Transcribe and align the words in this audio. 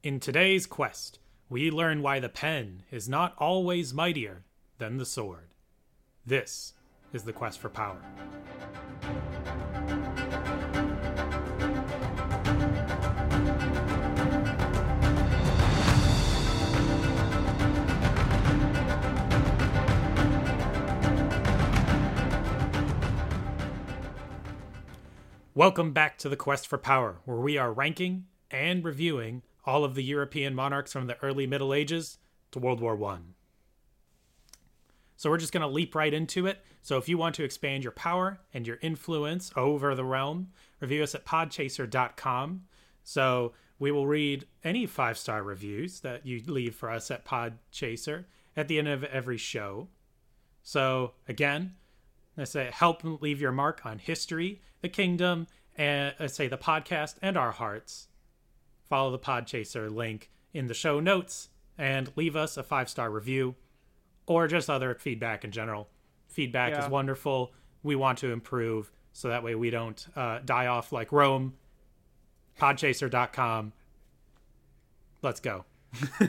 In 0.00 0.20
today's 0.20 0.64
quest, 0.64 1.18
we 1.48 1.72
learn 1.72 2.02
why 2.02 2.20
the 2.20 2.28
pen 2.28 2.84
is 2.88 3.08
not 3.08 3.34
always 3.36 3.92
mightier 3.92 4.44
than 4.78 4.96
the 4.96 5.04
sword. 5.04 5.48
This 6.24 6.74
is 7.12 7.24
the 7.24 7.32
quest 7.32 7.58
for 7.58 7.68
power. 7.68 8.00
Welcome 25.56 25.92
back 25.92 26.18
to 26.18 26.28
the 26.28 26.36
Quest 26.36 26.68
for 26.68 26.78
Power, 26.78 27.16
where 27.24 27.38
we 27.38 27.58
are 27.58 27.72
ranking 27.72 28.26
and 28.48 28.84
reviewing 28.84 29.42
all 29.68 29.84
of 29.84 29.94
the 29.94 30.02
European 30.02 30.54
monarchs 30.54 30.94
from 30.94 31.08
the 31.08 31.22
early 31.22 31.46
Middle 31.46 31.74
Ages 31.74 32.16
to 32.52 32.58
World 32.58 32.80
War 32.80 32.96
One. 32.96 33.34
So 35.18 35.28
we're 35.28 35.36
just 35.36 35.52
going 35.52 35.60
to 35.60 35.66
leap 35.68 35.94
right 35.94 36.14
into 36.14 36.46
it. 36.46 36.64
So 36.80 36.96
if 36.96 37.06
you 37.06 37.18
want 37.18 37.34
to 37.34 37.44
expand 37.44 37.84
your 37.84 37.92
power 37.92 38.40
and 38.54 38.66
your 38.66 38.78
influence 38.80 39.52
over 39.56 39.94
the 39.94 40.06
realm, 40.06 40.52
review 40.80 41.02
us 41.02 41.14
at 41.14 41.26
podchaser.com. 41.26 42.62
So 43.04 43.52
we 43.78 43.92
will 43.92 44.06
read 44.06 44.46
any 44.64 44.86
five 44.86 45.18
star 45.18 45.42
reviews 45.42 46.00
that 46.00 46.24
you 46.24 46.42
leave 46.46 46.74
for 46.74 46.90
us 46.90 47.10
at 47.10 47.26
Podchaser 47.26 48.24
at 48.56 48.68
the 48.68 48.78
end 48.78 48.88
of 48.88 49.04
every 49.04 49.36
show. 49.36 49.88
So 50.62 51.12
again, 51.28 51.74
I 52.38 52.44
say 52.44 52.70
help 52.72 53.02
leave 53.04 53.40
your 53.40 53.52
mark 53.52 53.84
on 53.84 53.98
history, 53.98 54.62
the 54.80 54.88
kingdom, 54.88 55.46
and 55.76 56.14
I 56.18 56.26
say 56.28 56.48
the 56.48 56.56
podcast 56.56 57.16
and 57.20 57.36
our 57.36 57.52
hearts. 57.52 58.08
Follow 58.88 59.10
the 59.10 59.18
Podchaser 59.18 59.90
link 59.90 60.30
in 60.52 60.66
the 60.66 60.74
show 60.74 60.98
notes 61.00 61.50
and 61.76 62.10
leave 62.16 62.34
us 62.36 62.56
a 62.56 62.62
five 62.62 62.88
star 62.88 63.10
review 63.10 63.54
or 64.26 64.46
just 64.48 64.68
other 64.70 64.94
feedback 64.94 65.44
in 65.44 65.50
general. 65.50 65.88
Feedback 66.26 66.72
Yeah. 66.72 66.84
is 66.84 66.90
wonderful. 66.90 67.52
We 67.82 67.96
want 67.96 68.18
to 68.18 68.30
improve 68.32 68.90
so 69.12 69.28
that 69.28 69.42
way 69.42 69.54
we 69.54 69.70
don't 69.70 70.06
uh, 70.16 70.40
die 70.44 70.66
off 70.66 70.92
like 70.92 71.12
Rome. 71.12 71.54
Podchaser.com. 72.58 73.72
Let's 75.22 75.40
go. 75.40 75.64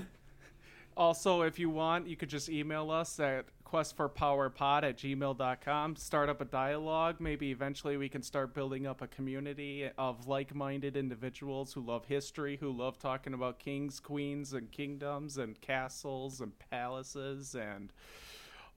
Also, 0.98 1.44
if 1.44 1.58
you 1.58 1.70
want, 1.70 2.08
you 2.10 2.18
could 2.18 2.28
just 2.28 2.50
email 2.50 2.92
us 2.92 3.22
at 3.22 3.46
questforpowerpod 3.70 4.84
at 4.84 4.98
gmail.com. 4.98 5.96
Start 5.96 6.30
up 6.30 6.42
a 6.42 6.46
dialogue. 6.46 7.18
Maybe 7.20 7.52
eventually 7.52 7.98
we 7.98 8.10
can 8.10 8.24
start 8.24 8.54
building 8.54 8.88
up 8.88 9.02
a 9.02 9.08
community 9.08 9.90
of 9.98 10.28
like 10.28 10.56
minded 10.56 10.98
individuals 10.98 11.74
who 11.74 11.82
love 11.82 12.06
history, 12.06 12.58
who 12.60 12.72
love 12.72 12.98
talking 12.98 13.34
about 13.34 13.60
kings, 13.60 14.00
queens, 14.00 14.54
and 14.54 14.72
kingdoms, 14.72 15.38
and 15.38 15.60
castles, 15.62 16.42
and 16.42 16.54
palaces, 16.72 17.56
and 17.56 17.94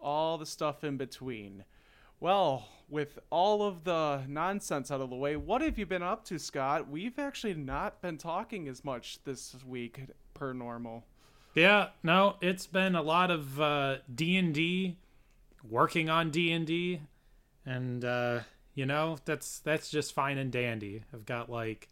all 0.01 0.37
the 0.37 0.47
stuff 0.47 0.85
in 0.85 0.97
between. 0.97 1.65
Well, 2.21 2.69
with 2.89 3.19
all 3.31 3.63
of 3.63 3.85
the 3.85 4.23
nonsense 4.29 4.91
out 4.91 5.01
of 5.01 5.11
the 5.11 5.17
way, 5.17 5.37
what 5.37 5.63
have 5.63 5.79
you 5.79 5.87
been 5.87 6.03
up 6.03 6.25
to, 6.27 6.39
Scott? 6.39 6.89
We've 6.89 7.19
actually 7.19 7.55
not 7.55 8.03
been 8.03 8.19
talking 8.19 8.69
as 8.69 8.85
much 8.85 9.19
this 9.25 9.57
week 9.67 10.01
per 10.35 10.53
normal. 10.53 11.05
Yeah, 11.55 11.89
no, 12.03 12.37
it's 12.41 12.67
been 12.67 12.95
a 12.95 13.03
lot 13.03 13.31
of 13.31 13.61
uh, 13.61 13.97
D&D, 14.13 14.97
working 15.69 16.09
on 16.09 16.31
D&D, 16.31 17.01
and 17.67 18.05
uh, 18.05 18.41
you 18.75 18.87
know, 18.87 19.19
that's 19.25 19.59
that's 19.61 19.91
just 19.91 20.15
fine 20.15 20.39
and 20.39 20.51
dandy. 20.51 21.05
I've 21.13 21.27
got 21.27 21.51
like 21.51 21.89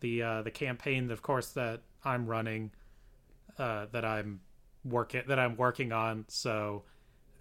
the 0.00 0.22
uh, 0.22 0.42
the 0.42 0.50
campaign, 0.50 1.10
of 1.10 1.22
course, 1.22 1.48
that 1.52 1.80
I'm 2.04 2.26
running, 2.26 2.70
uh, 3.58 3.86
that 3.90 4.04
I'm 4.04 4.40
working 4.84 5.22
that 5.26 5.38
I'm 5.40 5.56
working 5.56 5.92
on. 5.92 6.24
So 6.28 6.84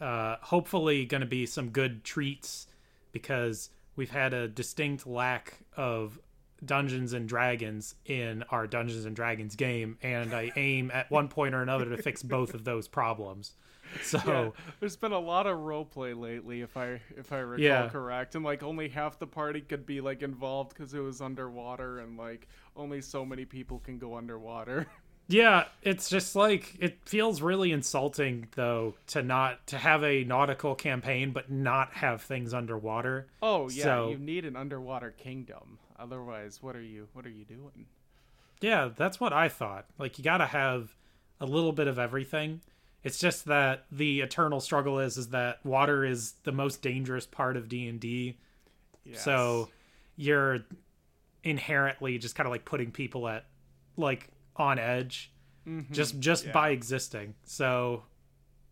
uh, 0.02 0.38
hopefully, 0.42 1.06
going 1.06 1.22
to 1.22 1.28
be 1.28 1.46
some 1.46 1.70
good 1.70 2.04
treats 2.04 2.68
because 3.12 3.70
we've 3.96 4.10
had 4.10 4.34
a 4.34 4.48
distinct 4.48 5.06
lack 5.06 5.60
of 5.78 6.18
Dungeons 6.66 7.14
and 7.14 7.28
Dragons 7.28 7.96
in 8.06 8.44
our 8.50 8.68
Dungeons 8.68 9.06
and 9.06 9.16
Dragons 9.16 9.56
game, 9.56 9.98
and 10.02 10.34
I 10.34 10.52
aim 10.56 10.92
at 10.94 11.10
one 11.12 11.28
point 11.28 11.56
or 11.56 11.62
another 11.62 11.86
to 11.86 11.98
fix 12.02 12.24
both 12.24 12.54
of 12.54 12.64
those 12.64 12.88
problems. 12.88 13.54
So 14.02 14.18
Yeah, 14.26 14.50
there's 14.80 14.96
been 14.96 15.12
a 15.12 15.20
lot 15.20 15.46
of 15.46 15.56
roleplay 15.60 16.20
lately, 16.20 16.62
if 16.62 16.76
I 16.78 17.00
if 17.16 17.32
I 17.32 17.38
recall 17.40 17.64
Yeah. 17.64 17.90
correct, 17.90 18.34
and 18.34 18.44
like 18.44 18.64
only 18.64 18.90
half 18.90 19.20
the 19.20 19.28
party 19.28 19.62
could 19.62 19.86
be 19.86 20.02
like 20.02 20.24
involved 20.24 20.70
because 20.76 20.96
it 20.96 21.00
was 21.00 21.22
underwater, 21.22 22.00
and 22.00 22.18
like 22.18 22.48
only 22.76 23.02
so 23.02 23.24
many 23.24 23.46
people 23.46 23.78
can 23.80 24.00
go 24.00 24.16
underwater. 24.16 24.88
Yeah, 25.30 25.66
it's 25.82 26.10
just 26.10 26.36
like 26.36 26.76
it 26.80 26.98
feels 27.06 27.42
really 27.42 27.72
insulting 27.72 28.48
though 28.56 28.96
to 29.08 29.24
not 29.24 29.66
to 29.68 29.78
have 29.78 30.04
a 30.04 30.26
nautical 30.26 30.76
campaign 30.76 31.32
but 31.32 31.50
not 31.50 31.94
have 31.94 32.22
things 32.24 32.54
underwater. 32.54 33.28
Oh 33.42 33.70
yeah, 33.70 33.84
So- 33.84 34.10
you 34.10 34.18
need 34.18 34.44
an 34.44 34.58
underwater 34.58 35.12
kingdom. 35.12 35.80
Otherwise, 35.98 36.62
what 36.62 36.76
are 36.76 36.82
you 36.82 37.08
what 37.14 37.26
are 37.26 37.32
you 37.32 37.46
doing? 37.46 37.86
Yeah, 38.62 38.90
that's 38.96 39.20
what 39.20 39.34
I 39.34 39.50
thought. 39.50 39.86
Like 39.98 40.18
you 40.18 40.24
got 40.24 40.38
to 40.38 40.46
have 40.46 40.96
a 41.40 41.46
little 41.46 41.72
bit 41.72 41.88
of 41.88 42.00
everything. 42.00 42.62
It's 43.04 43.20
just 43.20 43.46
that 43.46 43.86
the 43.92 44.22
eternal 44.22 44.60
struggle 44.60 45.00
is 45.00 45.18
is 45.18 45.30
that 45.30 45.64
water 45.66 46.06
is 46.06 46.34
the 46.44 46.54
most 46.54 46.82
dangerous 46.82 47.26
part 47.26 47.58
of 47.58 47.68
D&D. 47.68 48.38
So 49.16 49.70
you're 50.16 50.60
inherently 51.44 52.18
just 52.18 52.36
kind 52.36 52.48
of 52.48 52.52
like 52.52 52.64
putting 52.64 52.92
people 52.92 53.28
at 53.28 53.46
like 53.98 54.30
on 54.56 54.80
edge 54.80 55.34
just 55.92 56.20
just 56.20 56.46
yeah. 56.46 56.52
by 56.52 56.70
existing. 56.70 57.36
So 57.44 58.04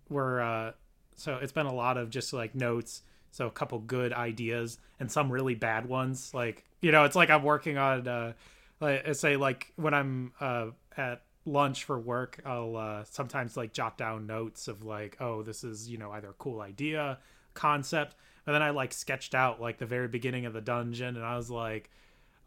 we're 0.10 0.42
uh 0.42 0.72
so 1.16 1.38
it's 1.42 1.52
been 1.52 1.68
a 1.68 1.74
lot 1.74 1.98
of 1.98 2.10
just 2.10 2.34
like 2.34 2.56
notes, 2.56 3.04
so 3.31 3.48
a 3.48 3.52
couple 3.52 3.80
good 3.80 4.12
ideas 4.12 4.80
and 5.00 5.12
some 5.12 5.31
really 5.31 5.56
bad 5.56 5.88
ones. 5.88 6.34
Like, 6.34 6.66
you 6.81 6.92
know, 6.92 7.03
it's 7.06 7.16
like 7.16 7.30
I'm 7.30 7.44
working 7.44 7.78
on 7.78 8.08
uh 8.08 8.34
like 8.80 9.16
say 9.16 9.38
like 9.38 9.72
when 9.75 9.94
I'm 9.94 10.34
uh 10.40 10.68
at 10.97 11.24
lunch 11.46 11.84
for 11.86 12.00
work, 12.00 12.40
I'll 12.46 12.75
uh 12.75 13.03
sometimes 13.06 13.58
like 13.58 13.74
jot 13.74 13.97
down 13.97 14.28
notes 14.28 14.68
of 14.68 14.84
like, 14.84 15.18
oh, 15.19 15.44
this 15.44 15.64
is, 15.64 15.90
you 15.90 15.97
know, 15.97 16.12
either 16.12 16.30
a 16.30 16.34
cool 16.34 16.62
idea, 16.62 17.19
concept, 17.53 18.16
and 18.46 18.56
then 18.56 18.62
I 18.62 18.72
like 18.72 18.94
sketched 18.94 19.36
out 19.36 19.62
like 19.62 19.78
the 19.78 19.86
very 19.86 20.08
beginning 20.08 20.46
of 20.46 20.53
the 20.53 20.62
dungeon 20.62 21.16
and 21.16 21.25
I 21.25 21.38
was 21.38 21.50
like 21.50 21.90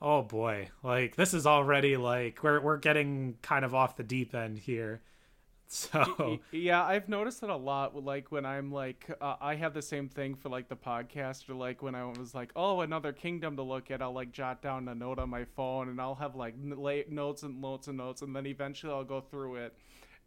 oh 0.02 0.22
boy. 0.22 0.68
Like 0.82 1.16
this 1.16 1.34
is 1.34 1.46
already 1.46 1.96
like 1.96 2.42
we're 2.42 2.60
we're 2.60 2.76
getting 2.76 3.36
kind 3.42 3.64
of 3.64 3.74
off 3.74 3.96
the 3.96 4.02
deep 4.04 4.34
end 4.34 4.58
here 4.58 5.00
so 5.74 6.38
yeah 6.52 6.84
i've 6.84 7.08
noticed 7.08 7.42
it 7.42 7.48
a 7.48 7.56
lot 7.56 7.96
like 8.04 8.30
when 8.30 8.44
i'm 8.44 8.70
like 8.70 9.10
uh, 9.20 9.36
i 9.40 9.54
have 9.54 9.72
the 9.74 9.82
same 9.82 10.08
thing 10.08 10.34
for 10.34 10.48
like 10.48 10.68
the 10.68 10.76
podcast 10.76 11.48
or 11.48 11.54
like 11.54 11.82
when 11.82 11.94
i 11.94 12.04
was 12.04 12.34
like 12.34 12.50
oh 12.54 12.82
another 12.82 13.12
kingdom 13.12 13.56
to 13.56 13.62
look 13.62 13.90
at 13.90 14.02
i'll 14.02 14.12
like 14.12 14.30
jot 14.30 14.62
down 14.62 14.86
a 14.88 14.94
note 14.94 15.18
on 15.18 15.28
my 15.28 15.44
phone 15.56 15.88
and 15.88 16.00
i'll 16.00 16.14
have 16.14 16.36
like 16.36 16.54
notes 16.58 17.42
and 17.42 17.60
notes 17.60 17.88
and 17.88 17.96
notes 17.96 18.22
and 18.22 18.36
then 18.36 18.46
eventually 18.46 18.92
i'll 18.92 19.04
go 19.04 19.20
through 19.20 19.56
it 19.56 19.74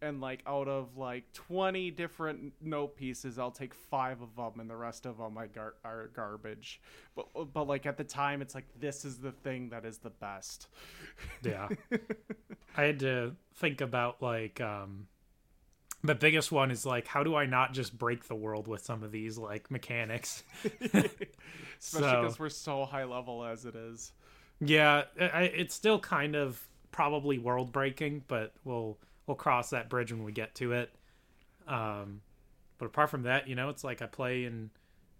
and 0.02 0.22
like 0.22 0.42
out 0.46 0.68
of 0.68 0.98
like 0.98 1.32
20 1.34 1.92
different 1.92 2.54
note 2.62 2.96
pieces 2.96 3.40
i'll 3.40 3.52
take 3.52 3.74
five 3.74 4.22
of 4.22 4.36
them 4.36 4.60
and 4.60 4.70
the 4.70 4.76
rest 4.76 5.06
of 5.06 5.18
them 5.18 5.38
I 5.38 5.48
gar- 5.48 5.76
are 5.84 6.10
garbage. 6.14 6.82
But 7.16 7.54
but 7.54 7.68
like 7.68 7.86
at 7.86 7.98
the 7.98 8.04
time 8.04 8.42
it's 8.42 8.54
like 8.54 8.68
this 8.80 9.06
is 9.06 9.18
the 9.18 9.32
thing 9.32 9.70
that 9.70 9.86
is 9.86 9.98
the 9.98 10.10
best. 10.10 10.68
Yeah. 11.44 11.70
I 12.78 12.84
had 12.84 13.00
to 13.00 13.36
think 13.56 13.82
about 13.82 14.22
like 14.22 14.62
um 14.62 15.08
the 16.04 16.16
biggest 16.16 16.52
one 16.52 16.72
is 16.72 16.86
like 16.86 17.08
how 17.08 17.24
do 17.24 17.36
i 17.36 17.46
not 17.46 17.74
just 17.74 17.98
break 17.98 18.28
the 18.28 18.36
world 18.36 18.68
with 18.68 18.84
some 18.84 19.04
of 19.04 19.12
these 19.12 19.38
like 19.38 19.70
mechanics? 19.72 20.44
Especially 20.64 21.20
So- 21.80 22.22
because 22.22 22.40
we're 22.40 22.50
so 22.50 22.86
high 22.86 23.04
level 23.04 23.44
as 23.44 23.66
it 23.66 23.76
is. 23.76 24.12
Yeah 24.60 25.04
I, 25.20 25.44
it's 25.44 25.76
still 25.76 26.00
kind 26.00 26.36
of 26.36 26.62
probably 26.92 27.38
world 27.38 27.72
breaking 27.72 28.24
but 28.28 28.54
we'll 28.64 28.98
we'll 29.26 29.36
cross 29.36 29.70
that 29.72 29.90
bridge 29.90 30.12
when 30.12 30.24
we 30.24 30.32
get 30.32 30.56
to 30.56 30.74
it. 30.74 30.92
Um 31.68 32.22
but 32.78 32.86
apart 32.86 33.10
from 33.10 33.24
that 33.24 33.48
you 33.48 33.56
know 33.56 33.70
it's 33.70 33.84
like 33.84 34.02
i 34.02 34.06
play 34.06 34.46
in 34.46 34.70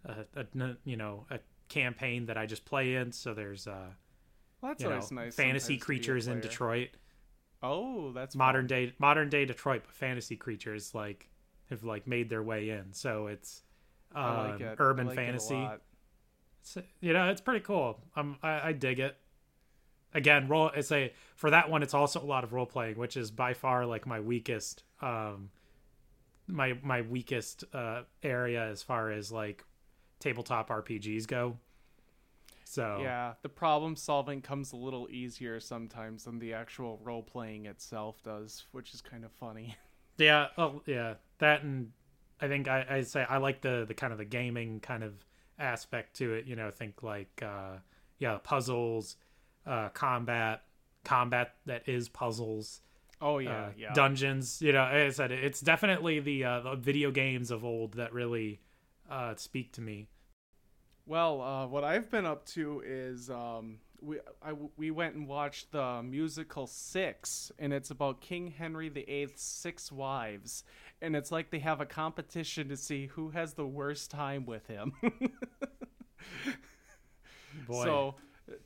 a, 0.06 0.26
a 0.36 0.76
you 0.86 0.96
know 0.96 1.26
a 1.30 1.40
campaign 1.70 2.28
that 2.28 2.38
i 2.38 2.46
just 2.46 2.66
play 2.66 2.96
in. 2.96 3.12
So 3.12 3.34
there's 3.34 3.68
uh 3.68 3.90
well, 4.62 4.72
that's 4.72 4.82
you 4.84 4.90
know 4.90 4.96
nice 4.96 5.36
fantasy 5.36 5.36
sometimes 5.36 5.64
to 5.64 5.68
be 5.68 5.76
a 5.76 5.80
creatures 5.80 6.28
in 6.28 6.40
detroit 6.40 6.90
Oh, 7.64 8.12
that's 8.12 8.36
modern 8.36 8.64
fun. 8.64 8.68
day 8.68 8.94
modern 9.00 9.30
day 9.30 9.46
detroit 9.46 9.82
but 9.86 9.96
fantasy 9.96 10.36
creatures 10.36 10.94
like 10.94 11.28
have 11.70 11.84
like 11.84 12.08
made 12.08 12.30
their 12.30 12.44
way 12.44 12.70
in 12.70 12.94
so 12.94 13.28
it's 13.28 13.64
um, 14.16 14.52
like 14.52 14.62
it. 14.62 14.76
urban 14.80 15.08
like 15.08 15.16
fantasy. 15.16 15.70
It's, 16.62 16.78
you 17.00 17.14
know, 17.14 17.30
it's 17.30 17.42
pretty 17.42 17.62
cool. 17.62 18.00
Um, 18.16 18.38
I, 18.42 18.70
I 18.70 18.72
dig 18.74 19.00
it. 19.00 19.16
Again, 20.14 20.48
role. 20.48 20.72
It's 20.76 20.92
a 20.92 21.14
for 21.36 21.50
that 21.52 21.70
one. 21.70 21.84
It's 21.84 21.94
also 21.94 22.22
a 22.22 22.26
lot 22.26 22.44
of 22.44 22.54
role 22.54 22.66
playing, 22.66 22.98
which 22.98 23.18
is 23.18 23.30
by 23.30 23.54
far 23.54 23.86
like 23.86 24.08
my 24.08 24.20
weakest. 24.20 24.84
Um, 25.02 25.50
my 26.48 26.78
my 26.82 27.02
weakest 27.02 27.66
uh 27.74 28.04
area 28.24 28.70
as 28.70 28.82
far 28.82 29.12
as 29.12 29.32
like 29.32 29.64
tabletop 30.20 30.70
RPGs 30.70 31.28
go. 31.28 31.58
So 32.70 33.02
Yeah, 33.02 33.34
the 33.42 33.50
problem 33.50 33.96
solving 33.96 34.42
comes 34.42 34.72
a 34.74 34.76
little 34.78 35.08
easier 35.10 35.60
sometimes 35.60 36.26
than 36.26 36.40
the 36.40 36.54
actual 36.54 37.00
role 37.04 37.24
playing 37.24 37.66
itself 37.66 38.22
does, 38.24 38.66
which 38.72 38.94
is 38.94 39.02
kind 39.02 39.24
of 39.24 39.32
funny. 39.32 39.76
Yeah, 40.18 40.48
oh 40.58 40.82
yeah, 40.86 41.16
that 41.40 41.64
and 41.64 41.92
I 42.42 42.48
think 42.48 42.68
I 42.68 42.86
I 42.90 43.02
say 43.02 43.24
I 43.28 43.38
like 43.38 43.62
the 43.62 43.86
the 43.88 43.94
kind 43.94 44.12
of 44.12 44.18
the 44.20 44.26
gaming 44.26 44.80
kind 44.80 45.04
of 45.04 45.14
aspect 45.60 46.16
to 46.18 46.34
it. 46.34 46.46
You 46.46 46.56
know, 46.56 46.72
think 46.72 47.04
like 47.04 47.42
uh 47.44 47.78
yeah, 48.20 48.38
puzzles, 48.44 49.18
uh 49.66 49.90
combat, 49.90 50.64
combat 51.04 51.54
that 51.66 51.88
is 51.88 52.10
puzzles, 52.10 52.82
Oh 53.22 53.38
yeah, 53.40 53.68
uh, 53.68 53.72
yeah. 53.78 53.94
dungeons. 53.94 54.62
You 54.62 54.74
know, 54.74 54.86
as 54.86 55.20
I 55.20 55.28
said, 55.28 55.32
it's 55.32 55.62
definitely 55.62 56.20
the 56.20 56.44
uh, 56.46 56.60
the 56.62 56.76
video 56.76 57.12
games 57.12 57.52
of 57.52 57.64
old 57.64 57.94
that 57.94 58.14
really 58.14 58.62
uh 59.10 59.36
speak 59.36 59.74
to 59.74 59.82
me. 59.82 60.08
Well, 61.08 61.42
uh, 61.42 61.68
what 61.68 61.84
I've 61.86 62.12
been 62.12 62.26
up 62.26 62.46
to 62.48 62.84
is 62.86 63.30
um, 63.30 63.80
we 64.02 64.20
I, 64.44 64.54
we 64.76 64.92
went 64.92 65.16
and 65.16 65.26
watched 65.28 65.72
the 65.72 66.04
musical 66.04 66.68
Six, 66.68 67.52
and 67.58 67.72
it's 67.72 67.92
about 67.92 68.20
King 68.22 68.48
Henry 68.52 68.90
VIII's 68.90 69.32
six 69.42 69.90
wives, 69.92 70.64
and 71.02 71.16
it's 71.16 71.32
like 71.32 71.50
they 71.50 71.60
have 71.60 71.80
a 71.80 71.86
competition 71.86 72.68
to 72.70 72.76
see 72.78 73.08
who 73.08 73.30
has 73.30 73.54
the 73.54 73.66
worst 73.66 74.12
time 74.12 74.46
with 74.46 74.68
him. 74.68 74.92
Boy. 77.68 77.84
So 77.86 78.16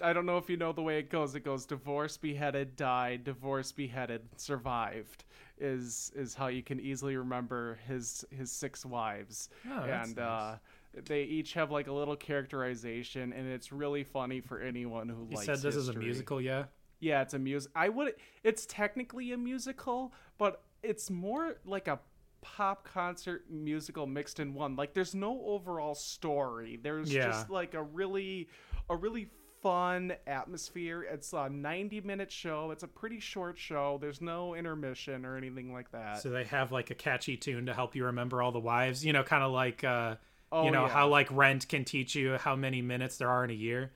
I 0.02 0.14
don't 0.14 0.26
know 0.26 0.38
if 0.38 0.50
you 0.50 0.58
know 0.58 0.74
the 0.74 0.82
way 0.82 0.98
it 1.00 1.10
goes. 1.10 1.36
It 1.36 1.42
goes 1.42 1.66
divorce, 1.66 2.18
beheaded, 2.18 2.76
died, 2.76 3.24
divorce, 3.24 3.72
beheaded, 3.72 4.22
survived. 4.38 5.26
Is 5.60 6.12
is 6.16 6.34
how 6.34 6.48
you 6.48 6.64
can 6.64 6.80
easily 6.80 7.16
remember 7.16 7.78
his 7.88 8.26
his 8.36 8.52
six 8.52 8.84
wives, 8.84 9.50
Oh, 9.70 9.84
that's 9.86 10.08
and 10.08 10.18
nice. 10.18 10.26
uh, 10.26 10.58
they 10.94 11.24
each 11.24 11.54
have 11.54 11.72
like 11.72 11.88
a 11.88 11.92
little 11.94 12.16
characterization, 12.16 13.34
and 13.34 13.48
it's 13.48 13.72
really 13.72 14.04
funny 14.04 14.42
for 14.42 14.60
anyone 14.60 15.10
who 15.10 15.28
you 15.30 15.36
likes. 15.36 15.46
said 15.46 15.60
this 15.62 15.76
is 15.76 15.90
a 15.90 15.94
musical, 15.94 16.42
yeah? 16.42 16.66
Yeah, 17.00 17.22
it's 17.22 17.34
a 17.34 17.40
music. 17.40 17.72
I 17.76 17.90
would. 17.90 18.14
It's 18.44 18.66
technically 18.68 19.32
a 19.32 19.38
musical, 19.38 20.14
but 20.38 20.64
it's 20.84 21.10
more 21.10 21.56
like 21.66 21.88
a 21.88 22.00
pop 22.42 22.84
concert 22.88 23.46
musical 23.50 24.06
mixed 24.08 24.40
in 24.40 24.54
one. 24.54 24.76
Like, 24.76 24.94
there's 24.94 25.16
no 25.16 25.42
overall 25.46 25.96
story. 25.96 26.80
There's 26.82 27.12
Yeah. 27.14 27.28
just 27.28 27.50
like 27.50 27.74
a 27.74 27.82
really, 27.84 28.50
a 28.90 28.96
really 28.96 29.30
fun 29.62 30.14
atmosphere. 30.26 31.04
It's 31.04 31.34
a 31.34 31.48
90 31.50 32.02
minute 32.02 32.32
show. 32.32 32.72
It's 32.72 32.82
a 32.84 32.88
pretty 32.88 33.20
short 33.20 33.58
show. 33.60 34.00
There's 34.02 34.20
no 34.22 34.56
intermission 34.56 35.24
or 35.26 35.38
anything 35.38 35.72
like 35.72 35.92
that. 35.92 36.20
So 36.22 36.30
they 36.32 36.44
have 36.46 36.72
like 36.72 36.90
a 36.90 36.96
catchy 36.96 37.38
tune 37.38 37.68
to 37.68 37.74
help 37.74 37.96
you 37.96 38.06
remember 38.06 38.42
all 38.42 38.52
the 38.52 38.60
wives. 38.60 39.06
You 39.06 39.14
know, 39.14 39.22
kind 39.24 39.44
of 39.44 39.52
like 39.52 39.84
uh 39.84 40.16
Oh, 40.52 40.66
you 40.66 40.72
know 40.72 40.86
yeah. 40.86 40.92
how 40.92 41.08
like 41.08 41.28
Rent 41.32 41.68
can 41.68 41.86
teach 41.86 42.16
you 42.16 42.38
how 42.38 42.56
many 42.56 42.82
minutes 42.82 43.18
there 43.18 43.30
are 43.30 43.44
in 43.44 43.50
a 43.50 43.54
year. 43.54 43.92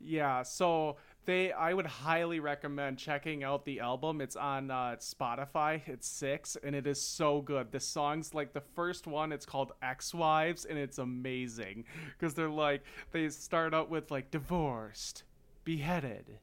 Yeah, 0.00 0.42
so 0.42 0.96
they 1.24 1.52
I 1.52 1.72
would 1.72 1.86
highly 1.86 2.40
recommend 2.40 2.98
checking 2.98 3.44
out 3.44 3.64
the 3.64 3.80
album. 3.80 4.20
It's 4.20 4.36
on 4.36 4.70
uh, 4.70 4.96
Spotify. 4.98 5.80
It's 5.86 6.06
six, 6.06 6.56
and 6.62 6.74
it 6.74 6.86
is 6.86 7.00
so 7.00 7.40
good. 7.40 7.72
The 7.72 7.80
songs 7.80 8.34
like 8.34 8.52
the 8.52 8.62
first 8.74 9.06
one, 9.06 9.32
it's 9.32 9.46
called 9.46 9.72
Ex 9.82 10.12
Wives, 10.12 10.64
and 10.64 10.78
it's 10.78 10.98
amazing 10.98 11.84
because 12.18 12.34
they're 12.34 12.48
like 12.50 12.82
they 13.12 13.28
start 13.28 13.72
out 13.72 13.88
with 13.88 14.10
like 14.10 14.30
divorced, 14.30 15.22
beheaded, 15.64 16.38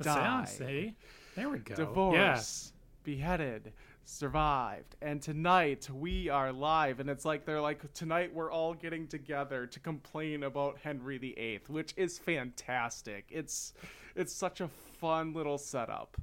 Sound, 0.00 0.46
died, 0.46 0.48
see? 0.48 0.94
There 1.36 1.48
we 1.48 1.58
go. 1.58 1.74
divorce, 1.74 2.72
beheaded, 3.04 3.72
survived, 4.08 4.96
and 5.02 5.20
tonight 5.20 5.88
we 5.90 6.28
are 6.28 6.52
live. 6.52 6.98
And 7.00 7.10
it's 7.10 7.24
like 7.24 7.44
they're 7.44 7.60
like 7.60 7.92
tonight 7.92 8.34
we're 8.34 8.50
all 8.50 8.74
getting 8.74 9.06
together 9.06 9.66
to 9.66 9.80
complain 9.80 10.42
about 10.42 10.78
Henry 10.82 11.18
VIII, 11.18 11.60
which 11.68 11.94
is 11.96 12.18
fantastic. 12.18 13.26
It's 13.30 13.74
it's 14.16 14.32
such 14.32 14.60
a 14.60 14.68
fun 15.00 15.34
little 15.34 15.58
setup. 15.58 16.16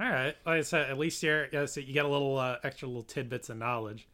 All 0.00 0.08
right. 0.08 0.36
Like 0.46 0.58
I 0.58 0.62
said, 0.62 0.90
at 0.90 0.98
least 0.98 1.22
you're 1.22 1.66
so 1.66 1.80
you 1.80 1.92
get 1.92 2.04
a 2.04 2.08
little 2.08 2.38
uh, 2.38 2.56
extra 2.62 2.88
little 2.88 3.02
tidbits 3.02 3.50
of 3.50 3.58
knowledge. 3.58 4.08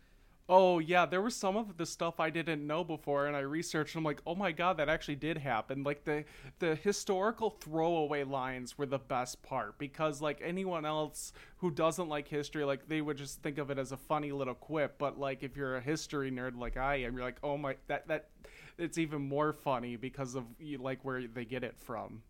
Oh 0.52 0.80
yeah, 0.80 1.06
there 1.06 1.22
was 1.22 1.36
some 1.36 1.56
of 1.56 1.76
the 1.76 1.86
stuff 1.86 2.18
I 2.18 2.28
didn't 2.28 2.66
know 2.66 2.82
before, 2.82 3.28
and 3.28 3.36
I 3.36 3.40
researched. 3.40 3.94
I'm 3.94 4.02
like, 4.02 4.20
oh 4.26 4.34
my 4.34 4.50
god, 4.50 4.78
that 4.78 4.88
actually 4.88 5.14
did 5.14 5.38
happen. 5.38 5.84
Like 5.84 6.02
the 6.02 6.24
the 6.58 6.74
historical 6.74 7.50
throwaway 7.50 8.24
lines 8.24 8.76
were 8.76 8.84
the 8.84 8.98
best 8.98 9.44
part 9.44 9.78
because 9.78 10.20
like 10.20 10.40
anyone 10.42 10.84
else 10.84 11.32
who 11.58 11.70
doesn't 11.70 12.08
like 12.08 12.26
history, 12.26 12.64
like 12.64 12.88
they 12.88 13.00
would 13.00 13.16
just 13.16 13.40
think 13.44 13.58
of 13.58 13.70
it 13.70 13.78
as 13.78 13.92
a 13.92 13.96
funny 13.96 14.32
little 14.32 14.56
quip. 14.56 14.98
But 14.98 15.20
like 15.20 15.44
if 15.44 15.56
you're 15.56 15.76
a 15.76 15.80
history 15.80 16.32
nerd 16.32 16.58
like 16.58 16.76
I 16.76 16.96
am, 16.96 17.14
you're 17.14 17.24
like, 17.24 17.38
oh 17.44 17.56
my, 17.56 17.76
that 17.86 18.08
that 18.08 18.30
it's 18.76 18.98
even 18.98 19.22
more 19.22 19.52
funny 19.52 19.94
because 19.94 20.34
of 20.34 20.46
like 20.80 21.04
where 21.04 21.28
they 21.28 21.44
get 21.44 21.62
it 21.62 21.76
from. 21.78 22.22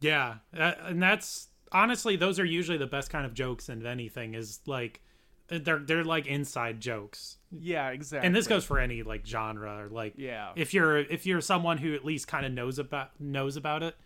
Yeah, 0.00 0.36
and 0.52 1.02
that's 1.02 1.48
honestly 1.72 2.14
those 2.14 2.38
are 2.38 2.44
usually 2.44 2.78
the 2.78 2.86
best 2.86 3.10
kind 3.10 3.26
of 3.26 3.34
jokes 3.34 3.68
in 3.68 3.84
anything. 3.84 4.34
Is 4.34 4.60
like 4.66 5.00
they're 5.48 5.78
they're 5.78 6.04
like 6.04 6.26
inside 6.26 6.80
jokes, 6.80 7.38
Yeah, 7.50 7.88
exactly. 7.90 8.26
and 8.26 8.36
this 8.36 8.46
goes 8.46 8.64
for 8.64 8.78
any 8.78 9.02
like 9.02 9.26
genre 9.26 9.84
or 9.84 9.88
like 9.88 10.14
Yeah. 10.16 10.52
if 10.56 10.74
you're 10.74 10.98
if 10.98 11.26
you're 11.26 11.40
someone 11.40 11.78
who 11.78 11.94
at 11.94 12.04
least 12.04 12.28
kind 12.28 12.44
of 12.44 12.52
knows 12.52 12.78
about 12.78 13.18
knows 13.20 13.56
about 13.56 13.82
it, 13.82 13.96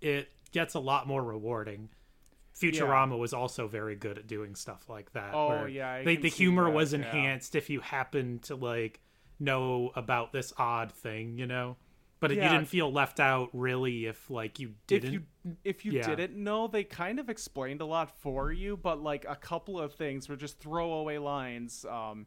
it 0.00 0.28
gets 0.52 0.74
a 0.74 0.80
lot 0.80 1.06
more 1.06 1.22
rewarding. 1.22 1.90
Futurama 2.58 3.18
was 3.18 3.34
also 3.34 3.68
very 3.68 3.94
good 3.96 4.16
at 4.16 4.26
doing 4.26 4.54
stuff 4.54 4.88
like 4.88 5.12
that. 5.12 5.34
Oh, 5.34 5.66
yeah, 5.66 5.90
I 5.90 6.04
they, 6.04 6.16
the 6.16 6.30
humor 6.30 6.64
that, 6.64 6.70
was 6.70 6.92
yeah. 6.92 7.00
enhanced 7.00 7.54
if 7.54 7.68
you 7.68 7.80
happen 7.80 8.38
to 8.44 8.56
like 8.56 9.00
know 9.38 9.90
about 9.94 10.32
this 10.32 10.54
odd 10.56 10.90
thing, 10.90 11.36
you 11.36 11.46
know. 11.46 11.76
But 12.20 12.30
you 12.30 12.40
didn't 12.40 12.66
feel 12.66 12.90
left 12.90 13.20
out 13.20 13.50
really 13.52 14.06
if 14.06 14.30
like 14.30 14.58
you 14.58 14.74
didn't. 14.86 15.08
If 15.08 15.12
you 15.12 15.22
if 15.64 15.84
you 15.84 15.92
Yeah. 15.92 16.14
didn't 16.14 16.42
know, 16.42 16.66
they 16.66 16.82
kind 16.84 17.18
of 17.18 17.28
explained 17.28 17.80
a 17.80 17.86
lot 17.86 18.10
for 18.20 18.52
you, 18.52 18.76
but 18.76 19.02
like 19.02 19.26
a 19.28 19.36
couple 19.36 19.78
of 19.78 19.92
things 19.94 20.28
were 20.28 20.36
just 20.36 20.58
throwaway 20.58 21.18
lines. 21.18 21.84
Um, 21.88 22.26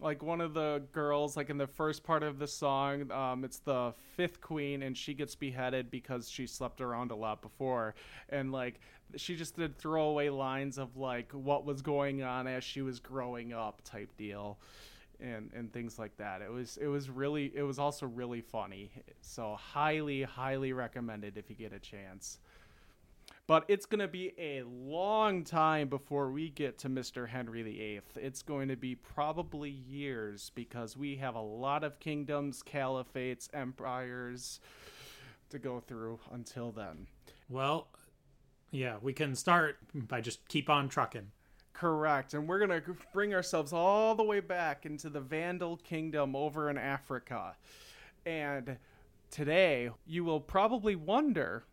like 0.00 0.22
one 0.22 0.40
of 0.40 0.52
the 0.52 0.82
girls, 0.92 1.36
like 1.36 1.48
in 1.48 1.56
the 1.58 1.66
first 1.66 2.02
part 2.04 2.22
of 2.22 2.38
the 2.38 2.46
song, 2.46 3.10
um, 3.10 3.44
it's 3.44 3.58
the 3.60 3.94
fifth 4.16 4.40
queen, 4.40 4.82
and 4.82 4.96
she 4.96 5.14
gets 5.14 5.34
beheaded 5.34 5.90
because 5.90 6.28
she 6.28 6.46
slept 6.46 6.80
around 6.80 7.10
a 7.10 7.16
lot 7.16 7.40
before, 7.40 7.94
and 8.28 8.52
like 8.52 8.80
she 9.16 9.36
just 9.36 9.56
did 9.56 9.78
throwaway 9.78 10.28
lines 10.28 10.78
of 10.78 10.96
like 10.96 11.30
what 11.32 11.64
was 11.64 11.80
going 11.82 12.22
on 12.22 12.46
as 12.46 12.64
she 12.64 12.82
was 12.82 13.00
growing 13.00 13.52
up, 13.52 13.80
type 13.84 14.14
deal 14.16 14.58
and 15.20 15.50
and 15.54 15.72
things 15.72 15.98
like 15.98 16.16
that. 16.16 16.42
It 16.42 16.50
was 16.50 16.76
it 16.76 16.86
was 16.86 17.10
really 17.10 17.52
it 17.54 17.62
was 17.62 17.78
also 17.78 18.06
really 18.06 18.40
funny. 18.40 18.90
So 19.20 19.54
highly 19.54 20.22
highly 20.22 20.72
recommended 20.72 21.36
if 21.36 21.50
you 21.50 21.56
get 21.56 21.72
a 21.72 21.78
chance. 21.78 22.38
But 23.46 23.64
it's 23.68 23.86
going 23.86 24.00
to 24.00 24.08
be 24.08 24.32
a 24.38 24.62
long 24.64 25.44
time 25.44 25.88
before 25.88 26.32
we 26.32 26.48
get 26.48 26.78
to 26.78 26.88
Mr. 26.88 27.28
Henry 27.28 27.62
VIII. 27.62 28.00
It's 28.16 28.42
going 28.42 28.68
to 28.68 28.76
be 28.76 28.96
probably 28.96 29.70
years 29.70 30.50
because 30.54 30.96
we 30.96 31.16
have 31.16 31.36
a 31.36 31.40
lot 31.40 31.84
of 31.84 32.00
kingdoms, 32.00 32.62
caliphates, 32.64 33.48
empires 33.54 34.58
to 35.50 35.60
go 35.60 35.78
through 35.78 36.18
until 36.32 36.72
then. 36.72 37.06
Well, 37.48 37.86
yeah, 38.72 38.96
we 39.00 39.12
can 39.12 39.36
start 39.36 39.78
by 39.94 40.20
just 40.20 40.48
keep 40.48 40.68
on 40.68 40.88
trucking. 40.88 41.30
Correct. 41.78 42.32
And 42.32 42.48
we're 42.48 42.58
going 42.58 42.80
to 42.80 42.96
bring 43.12 43.34
ourselves 43.34 43.72
all 43.74 44.14
the 44.14 44.22
way 44.22 44.40
back 44.40 44.86
into 44.86 45.10
the 45.10 45.20
Vandal 45.20 45.76
kingdom 45.76 46.34
over 46.34 46.70
in 46.70 46.78
Africa. 46.78 47.54
And 48.24 48.78
today, 49.30 49.90
you 50.06 50.24
will 50.24 50.40
probably 50.40 50.96
wonder 50.96 51.64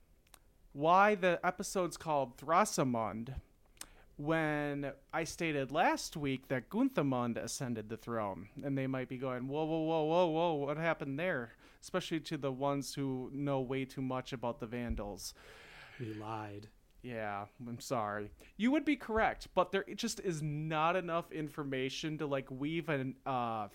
why 0.73 1.15
the 1.15 1.39
episode's 1.43 1.95
called 1.95 2.35
Thrasamund 2.35 3.35
when 4.17 4.91
I 5.13 5.23
stated 5.23 5.71
last 5.71 6.17
week 6.17 6.49
that 6.49 6.69
Gunthamund 6.69 7.37
ascended 7.37 7.87
the 7.87 7.95
throne. 7.95 8.49
And 8.61 8.77
they 8.77 8.87
might 8.87 9.07
be 9.07 9.17
going, 9.17 9.47
whoa, 9.47 9.63
whoa, 9.63 9.83
whoa, 9.83 10.03
whoa, 10.03 10.27
whoa, 10.27 10.53
what 10.53 10.75
happened 10.75 11.17
there? 11.17 11.53
Especially 11.81 12.19
to 12.19 12.37
the 12.37 12.51
ones 12.51 12.93
who 12.93 13.31
know 13.33 13.61
way 13.61 13.85
too 13.85 14.01
much 14.01 14.33
about 14.33 14.59
the 14.59 14.67
Vandals. 14.67 15.33
We 15.97 16.13
lied. 16.13 16.67
Yeah, 17.03 17.45
I'm 17.67 17.81
sorry. 17.81 18.31
You 18.55 18.71
would 18.71 18.85
be 18.85 18.95
correct, 18.95 19.49
but 19.53 19.71
there 19.73 19.83
just 19.95 20.21
is 20.21 20.41
not 20.41 20.95
enough 20.95 21.31
information 21.33 22.17
to 22.19 22.25
like 22.25 22.49
weave 22.49 22.89
an 22.89 23.15
uh 23.25 23.67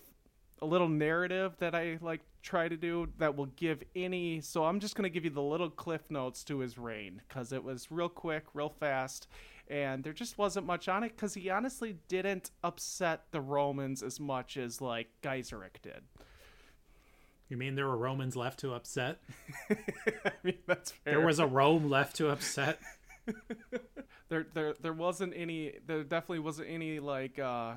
a 0.61 0.65
little 0.65 0.89
narrative 0.89 1.55
that 1.59 1.73
I 1.73 1.99
like 2.01 2.19
try 2.41 2.67
to 2.67 2.75
do 2.75 3.07
that 3.17 3.37
will 3.37 3.45
give 3.45 3.81
any 3.95 4.41
so 4.41 4.65
I'm 4.65 4.79
just 4.81 4.95
going 4.95 5.03
to 5.03 5.09
give 5.09 5.23
you 5.23 5.29
the 5.29 5.41
little 5.41 5.69
cliff 5.69 6.01
notes 6.09 6.43
to 6.45 6.59
his 6.59 6.77
reign 6.77 7.21
cuz 7.29 7.53
it 7.53 7.63
was 7.63 7.91
real 7.91 8.09
quick, 8.09 8.43
real 8.53 8.69
fast, 8.69 9.27
and 9.69 10.03
there 10.03 10.11
just 10.11 10.37
wasn't 10.37 10.65
much 10.65 10.89
on 10.89 11.03
it 11.03 11.15
cuz 11.15 11.35
he 11.35 11.49
honestly 11.49 11.97
didn't 12.07 12.49
upset 12.63 13.31
the 13.31 13.41
Romans 13.41 14.01
as 14.01 14.19
much 14.19 14.57
as 14.57 14.81
like 14.81 15.07
Gaiseric 15.21 15.81
did. 15.83 16.03
You 17.47 17.57
mean 17.57 17.75
there 17.75 17.87
were 17.87 17.97
Romans 17.97 18.35
left 18.35 18.59
to 18.59 18.73
upset? 18.73 19.21
I 19.69 20.31
mean, 20.43 20.59
that's 20.67 20.91
fair. 20.91 21.13
There 21.13 21.25
was 21.25 21.39
a 21.39 21.47
Rome 21.47 21.89
left 21.89 22.15
to 22.17 22.29
upset. 22.29 22.79
there 24.29 24.45
there 24.53 24.73
there 24.81 24.93
wasn't 24.93 25.33
any 25.35 25.73
there 25.85 26.03
definitely 26.03 26.39
wasn't 26.39 26.69
any 26.69 26.99
like 26.99 27.39
uh 27.39 27.73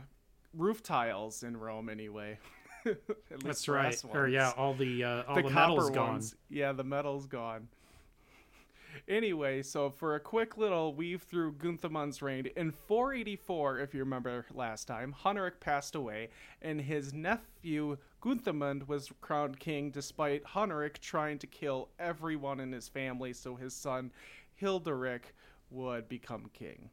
roof 0.54 0.82
tiles 0.82 1.42
in 1.42 1.56
Rome 1.56 1.88
anyway. 1.88 2.38
That's 3.44 3.68
right. 3.68 4.00
Or 4.12 4.28
yeah, 4.28 4.52
all 4.56 4.74
the 4.74 5.04
uh, 5.04 5.22
all 5.28 5.36
the, 5.36 5.42
the 5.42 5.50
metal's 5.50 5.90
gone. 5.90 6.08
ones. 6.08 6.36
Yeah, 6.48 6.72
the 6.72 6.84
metal's 6.84 7.26
gone. 7.26 7.68
Anyway, 9.08 9.62
so 9.62 9.90
for 9.90 10.14
a 10.14 10.20
quick 10.20 10.56
little 10.58 10.94
weave 10.94 11.22
through 11.22 11.54
Gunthamund's 11.54 12.22
reign, 12.22 12.46
in 12.56 12.70
484, 12.70 13.78
if 13.80 13.94
you 13.94 14.00
remember 14.00 14.44
last 14.52 14.84
time, 14.84 15.14
Huneric 15.24 15.60
passed 15.60 15.94
away, 15.94 16.28
and 16.60 16.80
his 16.80 17.12
nephew 17.12 17.96
Gunthamund 18.22 18.86
was 18.86 19.10
crowned 19.20 19.58
king 19.58 19.90
despite 19.90 20.44
Huneric 20.44 20.98
trying 20.98 21.38
to 21.38 21.46
kill 21.48 21.88
everyone 21.98 22.60
in 22.60 22.70
his 22.70 22.88
family 22.88 23.32
so 23.32 23.56
his 23.56 23.74
son 23.74 24.12
Hilderic 24.60 25.34
would 25.70 26.08
become 26.08 26.50
king. 26.52 26.90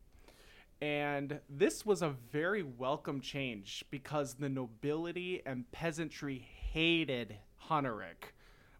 And 0.82 1.40
this 1.50 1.86
was 1.86 2.02
a 2.02 2.16
very 2.32 2.64
welcome 2.64 3.20
change 3.20 3.84
because 3.92 4.36
the 4.36 4.48
nobility 4.48 5.42
and 5.46 5.70
peasantry 5.72 6.48
hated 6.72 7.36
Huneric 7.70 8.34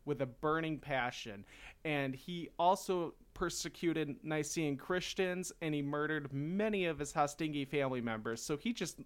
with 0.06 0.22
a 0.22 0.26
burning 0.26 0.80
passion. 0.80 1.44
And 1.84 2.16
he 2.16 2.50
also 2.58 3.14
persecuted 3.34 4.16
Nicene 4.24 4.78
Christians 4.78 5.52
and 5.62 5.76
he 5.76 5.82
murdered 5.82 6.32
many 6.34 6.86
of 6.86 7.00
his 7.00 7.12
Hasdingi 7.12 7.68
family 7.68 8.02
members. 8.02 8.42
So 8.42 8.56
he 8.56 8.72
just 8.72 9.00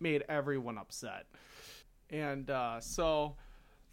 made 0.00 0.24
everyone 0.28 0.78
upset. 0.78 1.26
And 2.10 2.48
uh, 2.48 2.80
so 2.80 3.36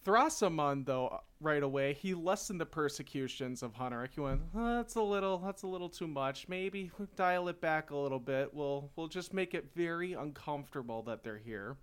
Thrasamund, 0.05 0.85
though, 0.85 1.19
right 1.41 1.63
away, 1.63 1.93
he 1.93 2.13
lessened 2.13 2.61
the 2.61 2.65
persecutions 2.65 3.63
of 3.63 3.73
Huneric. 3.73 4.13
He 4.13 4.21
went, 4.21 4.41
oh, 4.55 4.75
"That's 4.75 4.95
a 4.95 5.01
little, 5.01 5.39
that's 5.39 5.63
a 5.63 5.67
little 5.67 5.89
too 5.89 6.07
much. 6.07 6.47
Maybe 6.47 6.91
dial 7.15 7.47
it 7.47 7.59
back 7.59 7.89
a 7.89 7.97
little 7.97 8.19
bit. 8.19 8.53
We'll, 8.53 8.91
we'll 8.95 9.07
just 9.07 9.33
make 9.33 9.55
it 9.55 9.71
very 9.75 10.13
uncomfortable 10.13 11.01
that 11.03 11.23
they're 11.23 11.39
here." 11.39 11.77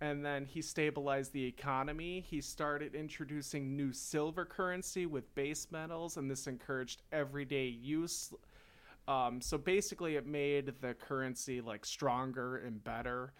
And 0.00 0.24
then 0.24 0.44
he 0.44 0.62
stabilized 0.62 1.32
the 1.32 1.44
economy. 1.44 2.20
He 2.20 2.40
started 2.40 2.94
introducing 2.94 3.76
new 3.76 3.92
silver 3.92 4.44
currency 4.44 5.06
with 5.06 5.34
base 5.34 5.66
metals, 5.72 6.16
and 6.16 6.30
this 6.30 6.46
encouraged 6.46 7.02
everyday 7.10 7.66
use. 7.66 8.32
Um, 9.08 9.40
so 9.40 9.58
basically, 9.58 10.16
it 10.16 10.26
made 10.26 10.74
the 10.80 10.94
currency 10.94 11.60
like 11.60 11.84
stronger 11.84 12.58
and 12.58 12.82
better. 12.82 13.32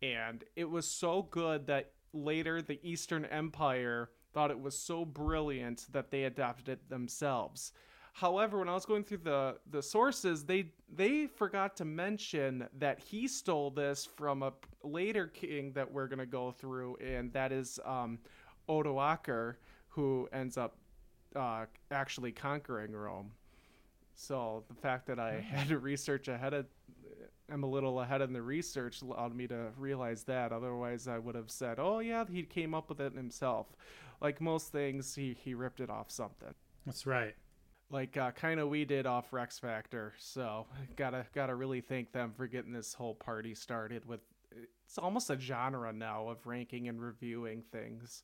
And 0.00 0.44
it 0.56 0.68
was 0.68 0.88
so 0.88 1.22
good 1.30 1.66
that 1.68 1.92
later 2.12 2.62
the 2.62 2.78
Eastern 2.82 3.24
Empire 3.26 4.10
thought 4.32 4.50
it 4.50 4.60
was 4.60 4.76
so 4.76 5.04
brilliant 5.04 5.86
that 5.92 6.10
they 6.10 6.24
adopted 6.24 6.68
it 6.68 6.88
themselves. 6.88 7.72
However, 8.14 8.58
when 8.58 8.68
I 8.68 8.74
was 8.74 8.84
going 8.84 9.04
through 9.04 9.18
the 9.18 9.56
the 9.70 9.82
sources, 9.82 10.44
they 10.44 10.66
they 10.94 11.26
forgot 11.26 11.76
to 11.76 11.84
mention 11.84 12.68
that 12.78 12.98
he 12.98 13.26
stole 13.26 13.70
this 13.70 14.04
from 14.04 14.42
a 14.42 14.52
later 14.82 15.26
king 15.28 15.72
that 15.72 15.90
we're 15.90 16.08
gonna 16.08 16.26
go 16.26 16.50
through, 16.50 16.96
and 16.96 17.32
that 17.32 17.52
is 17.52 17.80
um, 17.86 18.18
Odoacer, 18.68 19.56
who 19.88 20.28
ends 20.32 20.58
up 20.58 20.76
uh, 21.34 21.64
actually 21.90 22.32
conquering 22.32 22.92
Rome. 22.92 23.32
So 24.22 24.62
the 24.68 24.74
fact 24.74 25.06
that 25.08 25.18
I 25.18 25.40
had 25.40 25.68
to 25.68 25.78
research 25.78 26.28
ahead 26.28 26.54
of 26.54 26.66
I'm 27.50 27.64
a 27.64 27.68
little 27.68 28.00
ahead 28.00 28.22
in 28.22 28.32
the 28.32 28.40
research 28.40 29.02
allowed 29.02 29.34
me 29.34 29.46
to 29.48 29.72
realize 29.76 30.22
that. 30.24 30.52
Otherwise, 30.52 31.08
I 31.08 31.18
would 31.18 31.34
have 31.34 31.50
said, 31.50 31.78
"Oh 31.78 31.98
yeah, 31.98 32.24
he 32.30 32.44
came 32.44 32.72
up 32.72 32.88
with 32.88 33.00
it 33.00 33.14
himself." 33.14 33.66
Like 34.20 34.40
most 34.40 34.70
things, 34.70 35.14
he 35.14 35.36
he 35.38 35.54
ripped 35.54 35.80
it 35.80 35.90
off 35.90 36.10
something. 36.10 36.54
That's 36.86 37.04
right. 37.04 37.34
Like 37.90 38.16
uh, 38.16 38.30
kind 38.30 38.60
of 38.60 38.68
we 38.68 38.84
did 38.84 39.06
off 39.06 39.32
Rex 39.32 39.58
Factor. 39.58 40.14
So 40.18 40.66
gotta 40.96 41.26
gotta 41.34 41.54
really 41.54 41.80
thank 41.80 42.12
them 42.12 42.32
for 42.36 42.46
getting 42.46 42.72
this 42.72 42.94
whole 42.94 43.14
party 43.14 43.54
started. 43.54 44.06
With 44.06 44.20
it's 44.84 44.98
almost 44.98 45.30
a 45.30 45.38
genre 45.38 45.92
now 45.92 46.28
of 46.28 46.46
ranking 46.46 46.88
and 46.88 47.02
reviewing 47.02 47.64
things. 47.72 48.22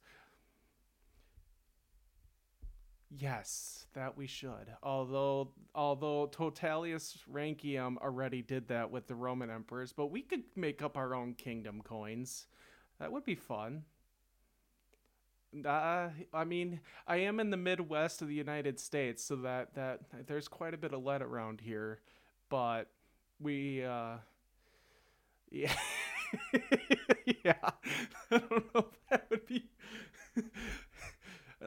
Yes, 3.11 3.87
that 3.95 4.17
we 4.19 4.27
should. 4.27 4.75
Although 4.83 5.53
although 5.75 6.27
Totalus 6.27 7.19
Rankium 7.31 7.97
already 7.99 8.43
did 8.43 8.69
that 8.69 8.91
with 8.91 9.07
the 9.07 9.15
Roman 9.15 9.51
emperors, 9.51 9.93
but 9.93 10.07
we 10.07 10.23
could 10.23 10.45
make 10.57 10.83
up 10.83 10.97
our 10.97 11.15
own 11.15 11.35
kingdom 11.35 11.81
coins. 11.83 12.47
That 12.99 13.13
would 13.13 13.25
be 13.25 13.35
fun. 13.35 13.85
Uh, 15.65 16.11
I 16.35 16.45
mean, 16.45 16.81
I 17.07 17.17
am 17.19 17.41
in 17.41 17.49
the 17.51 17.57
Midwest 17.57 18.21
of 18.21 18.29
the 18.29 18.35
United 18.35 18.79
States, 18.79 19.25
so 19.25 19.37
that 19.37 19.75
that 19.75 20.01
there's 20.27 20.47
quite 20.47 20.75
a 20.75 20.77
bit 20.77 20.93
of 20.93 21.03
lead 21.03 21.23
around 21.23 21.61
here, 21.63 22.01
but 22.51 22.91
we 23.41 23.83
uh 23.85 24.19
yeah. 25.51 25.73
yeah. 27.45 27.55
I 28.31 28.39
don't 28.39 28.75
know 28.75 28.87
if 28.93 29.09
that 29.11 29.27
would 29.31 29.47
be 29.47 29.65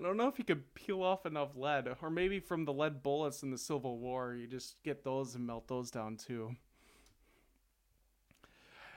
I 0.01 0.07
don't 0.07 0.17
know 0.17 0.27
if 0.27 0.39
you 0.39 0.45
could 0.45 0.73
peel 0.73 1.03
off 1.03 1.27
enough 1.27 1.55
lead, 1.55 1.87
or 2.01 2.09
maybe 2.09 2.39
from 2.39 2.65
the 2.65 2.73
lead 2.73 3.03
bullets 3.03 3.43
in 3.43 3.51
the 3.51 3.57
Civil 3.57 3.99
War, 3.99 4.33
you 4.33 4.47
just 4.47 4.81
get 4.81 5.03
those 5.03 5.35
and 5.35 5.45
melt 5.45 5.67
those 5.67 5.91
down 5.91 6.17
too. 6.17 6.55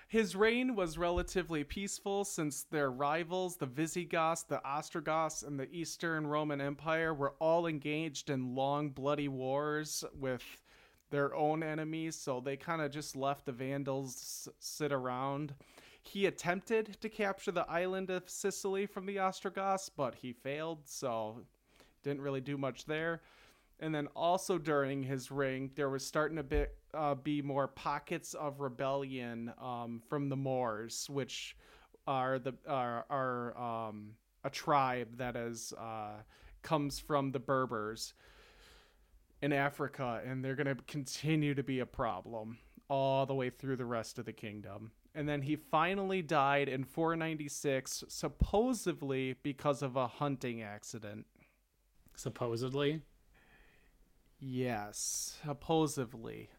His 0.09 0.35
reign 0.35 0.75
was 0.75 0.97
relatively 0.97 1.63
peaceful 1.63 2.25
since 2.25 2.63
their 2.63 2.91
rivals, 2.91 3.57
the 3.57 3.67
Visigoths, 3.67 4.45
the 4.45 4.65
Ostrogoths, 4.65 5.43
and 5.43 5.61
the 5.61 5.71
Eastern 5.71 6.27
Roman 6.27 6.61
Empire, 6.61 7.13
were 7.13 7.35
all 7.39 7.67
engaged 7.67 8.31
in 8.31 8.55
long, 8.55 8.89
bloody 8.89 9.29
wars 9.29 10.05
with 10.19 10.45
their 11.11 11.35
own 11.35 11.63
enemies, 11.63 12.17
so 12.17 12.41
they 12.41 12.57
kind 12.57 12.81
of 12.81 12.91
just 12.91 13.15
left 13.15 13.45
the 13.45 13.53
Vandals 13.53 14.49
sit 14.59 14.93
around. 14.93 15.55
He 16.05 16.27
attempted 16.27 17.01
to 17.01 17.09
capture 17.09 17.51
the 17.51 17.69
island 17.69 18.11
of 18.11 18.29
Sicily 18.29 18.87
from 18.87 19.07
the 19.07 19.19
Ostrogoths, 19.19 19.89
but 19.89 20.15
he 20.15 20.33
failed, 20.33 20.81
so 20.85 21.41
didn't 22.03 22.21
really 22.21 22.43
do 22.43 22.57
much 22.59 22.85
there. 22.85 23.23
And 23.81 23.93
then 23.95 24.07
also 24.15 24.59
during 24.59 25.03
his 25.03 25.31
reign, 25.31 25.71
there 25.75 25.89
was 25.89 26.07
starting 26.07 26.37
to 26.37 26.43
be, 26.43 26.67
uh, 26.93 27.15
be 27.17 27.43
more 27.43 27.67
pockets 27.67 28.35
of 28.35 28.61
rebellion 28.61 29.53
um, 29.61 30.03
from 30.09 30.29
the 30.29 30.37
Moors, 30.37 31.09
which 31.11 31.57
are 32.07 32.39
the 32.39 32.55
are, 32.69 33.07
are 33.09 33.59
um, 33.59 34.11
a 34.45 34.51
tribe 34.51 35.17
that 35.17 35.37
is 35.37 35.73
uh, 35.73 36.23
comes 36.63 37.01
from 37.01 37.33
the 37.33 37.41
Berbers 37.41 38.15
in 39.43 39.53
Africa, 39.53 40.23
and 40.25 40.45
they're 40.45 40.55
going 40.55 40.67
to 40.67 40.83
continue 40.87 41.55
to 41.55 41.63
be 41.63 41.81
a 41.81 41.87
problem 41.87 42.59
all 42.89 43.27
the 43.27 43.35
way 43.35 43.51
through 43.51 43.77
the 43.77 43.85
rest 43.85 44.19
of 44.19 44.27
the 44.27 44.33
kingdom 44.33 44.93
and 45.15 45.29
then 45.29 45.43
he 45.43 45.55
finally 45.57 46.23
died 46.23 46.69
in 46.69 46.85
496 46.85 48.05
supposedly 48.09 49.37
because 49.43 49.83
of 49.83 49.97
a 49.97 50.07
hunting 50.07 50.63
accident 50.63 51.27
Supposedly. 52.17 53.03
yes 54.41 55.39
supposedly 55.45 56.51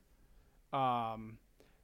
um 0.73 1.37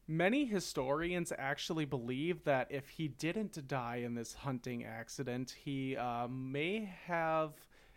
many 0.07 0.45
historians 0.45 1.31
actually 1.37 1.85
believe 1.85 2.43
that 2.43 2.67
if 2.69 2.89
he 2.89 3.07
didn't 3.07 3.67
die 3.67 3.97
in 3.97 4.15
this 4.15 4.33
hunting 4.33 4.83
accident 4.83 5.55
he 5.63 5.95
uh, 5.95 6.27
may 6.27 6.89
have 7.05 7.51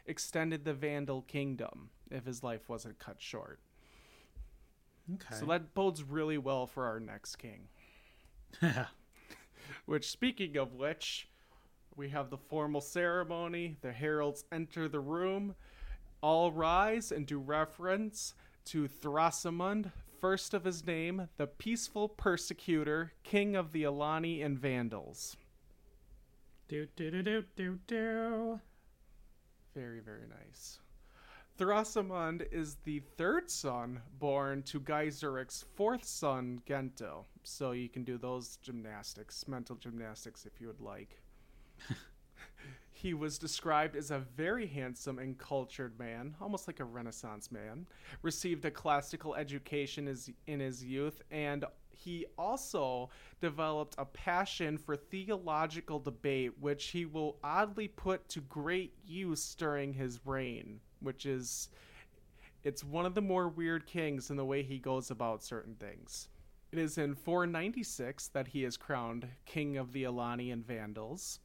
extended 0.07 0.65
the 0.65 0.75
vandal 0.75 1.23
kingdom 1.23 1.91
if 2.11 2.25
his 2.27 2.43
life 2.43 2.69
wasn't 2.69 2.99
cut 2.99 3.17
short 3.21 3.61
Okay. 5.15 5.35
so 5.39 5.47
that 5.47 5.75
bodes 5.75 6.03
really 6.03 6.39
well 6.39 6.67
for 6.67 6.85
our 6.87 6.99
next 7.01 7.37
king 7.37 7.69
Which, 9.87 10.11
speaking 10.11 10.57
of 10.57 10.75
which, 10.75 11.29
we 11.97 12.09
have 12.09 12.31
the 12.31 12.39
formal 12.39 12.81
ceremony. 12.81 13.77
The 13.83 13.93
heralds 13.93 14.45
enter 14.51 14.89
the 14.89 15.01
room. 15.01 15.55
All 16.23 16.51
rise 16.53 17.13
and 17.13 17.27
do 17.27 17.39
reference 17.39 18.35
to 18.67 18.89
Thrasamund, 18.89 19.93
first 20.21 20.55
of 20.55 20.65
his 20.65 20.87
name, 20.87 21.29
the 21.37 21.47
peaceful 21.47 22.09
persecutor, 22.09 23.13
king 23.23 23.55
of 23.55 23.73
the 23.73 23.85
Alani 23.85 24.41
and 24.41 24.59
Vandals. 24.59 25.37
do 26.69 26.87
do 26.97 27.11
do 27.11 27.23
do 27.23 27.45
do 27.57 27.79
do. 27.87 28.61
Very, 29.75 30.01
very 30.01 30.27
nice. 30.27 30.79
Thrasamund 31.57 32.47
is 32.51 32.79
the 32.83 32.99
third 33.17 33.49
son 33.49 34.01
born 34.19 34.63
to 34.65 34.81
Gaiseric's 34.81 35.65
fourth 35.77 36.05
son, 36.05 36.61
Gento. 36.67 37.27
So 37.45 37.71
you 37.71 37.89
can 37.89 38.03
do 38.03 38.19
those 38.19 38.57
gymnastics, 38.57 39.47
mental 39.47 39.77
gymnastics, 39.77 40.47
if 40.47 40.61
you 40.61 40.67
would 40.67 40.81
like. 40.81 41.23
he 42.93 43.15
was 43.15 43.39
described 43.39 43.95
as 43.95 44.11
a 44.11 44.19
very 44.19 44.67
handsome 44.67 45.21
and 45.21 45.39
cultured 45.39 45.97
man, 45.97 46.35
almost 46.41 46.67
like 46.67 46.81
a 46.81 46.85
Renaissance 46.85 47.53
man. 47.53 47.87
Received 48.23 48.65
a 48.65 48.71
classical 48.73 49.37
education 49.37 50.09
as, 50.09 50.29
in 50.49 50.59
his 50.59 50.83
youth, 50.83 51.23
and 51.31 51.65
he 51.91 52.27
also 52.37 53.11
developed 53.41 53.95
a 53.97 54.05
passion 54.05 54.77
for 54.77 54.97
theological 54.97 56.01
debate, 56.01 56.53
which 56.59 56.87
he 56.87 57.05
will 57.05 57.37
oddly 57.45 57.89
put 57.89 58.29
to 58.31 58.41
great 58.41 58.95
use 59.07 59.55
during 59.55 59.93
his 59.93 60.19
reign, 60.25 60.81
which 61.05 61.27
is. 61.27 61.69
It's 62.65 62.83
one 62.83 63.05
of 63.05 63.15
the 63.15 63.21
more 63.21 63.49
weird 63.49 63.87
kings 63.87 64.31
in 64.31 64.37
the 64.37 64.45
way 64.45 64.63
he 64.63 64.79
goes 64.79 65.11
about 65.11 65.43
certain 65.43 65.75
things. 65.75 66.29
It 66.73 66.79
is 66.79 66.97
in 66.97 67.15
496 67.15 68.29
that 68.29 68.49
he 68.49 68.65
is 68.65 68.77
crowned 68.77 69.29
king 69.45 69.77
of 69.77 69.93
the 69.93 70.05
Alani 70.05 70.51
and 70.51 70.67
Vandals. 70.67 71.41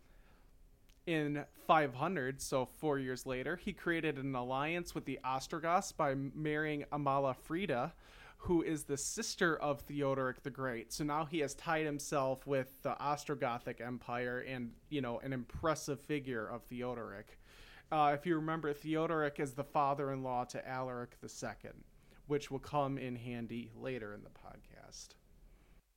In 1.05 1.43
500, 1.67 2.41
so 2.41 2.65
four 2.65 2.99
years 2.99 3.25
later, 3.25 3.55
he 3.55 3.73
created 3.73 4.17
an 4.17 4.33
alliance 4.35 4.95
with 4.95 5.05
the 5.05 5.19
Ostrogoths 5.23 5.91
by 5.91 6.15
marrying 6.15 6.85
Amalafrida, 6.93 7.91
who 8.37 8.61
is 8.61 8.83
the 8.83 8.95
sister 8.95 9.57
of 9.57 9.81
Theodoric 9.81 10.43
the 10.43 10.49
Great. 10.49 10.93
So 10.93 11.03
now 11.03 11.25
he 11.25 11.39
has 11.39 11.55
tied 11.55 11.85
himself 11.85 12.47
with 12.47 12.81
the 12.83 12.95
Ostrogothic 13.01 13.81
Empire 13.81 14.45
and, 14.47 14.71
you 14.89 15.01
know, 15.01 15.19
an 15.19 15.33
impressive 15.33 15.99
figure 15.99 16.47
of 16.47 16.63
Theodoric. 16.63 17.38
Uh, 17.91 18.11
if 18.13 18.25
you 18.25 18.35
remember, 18.35 18.71
Theodoric 18.73 19.39
is 19.39 19.53
the 19.53 19.63
father 19.63 20.11
in 20.11 20.21
law 20.21 20.43
to 20.45 20.67
Alaric 20.67 21.15
II, 21.23 21.71
which 22.27 22.51
will 22.51 22.59
come 22.59 22.97
in 22.97 23.15
handy 23.15 23.71
later 23.75 24.13
in 24.13 24.23
the 24.23 24.29
podcast. 24.29 25.09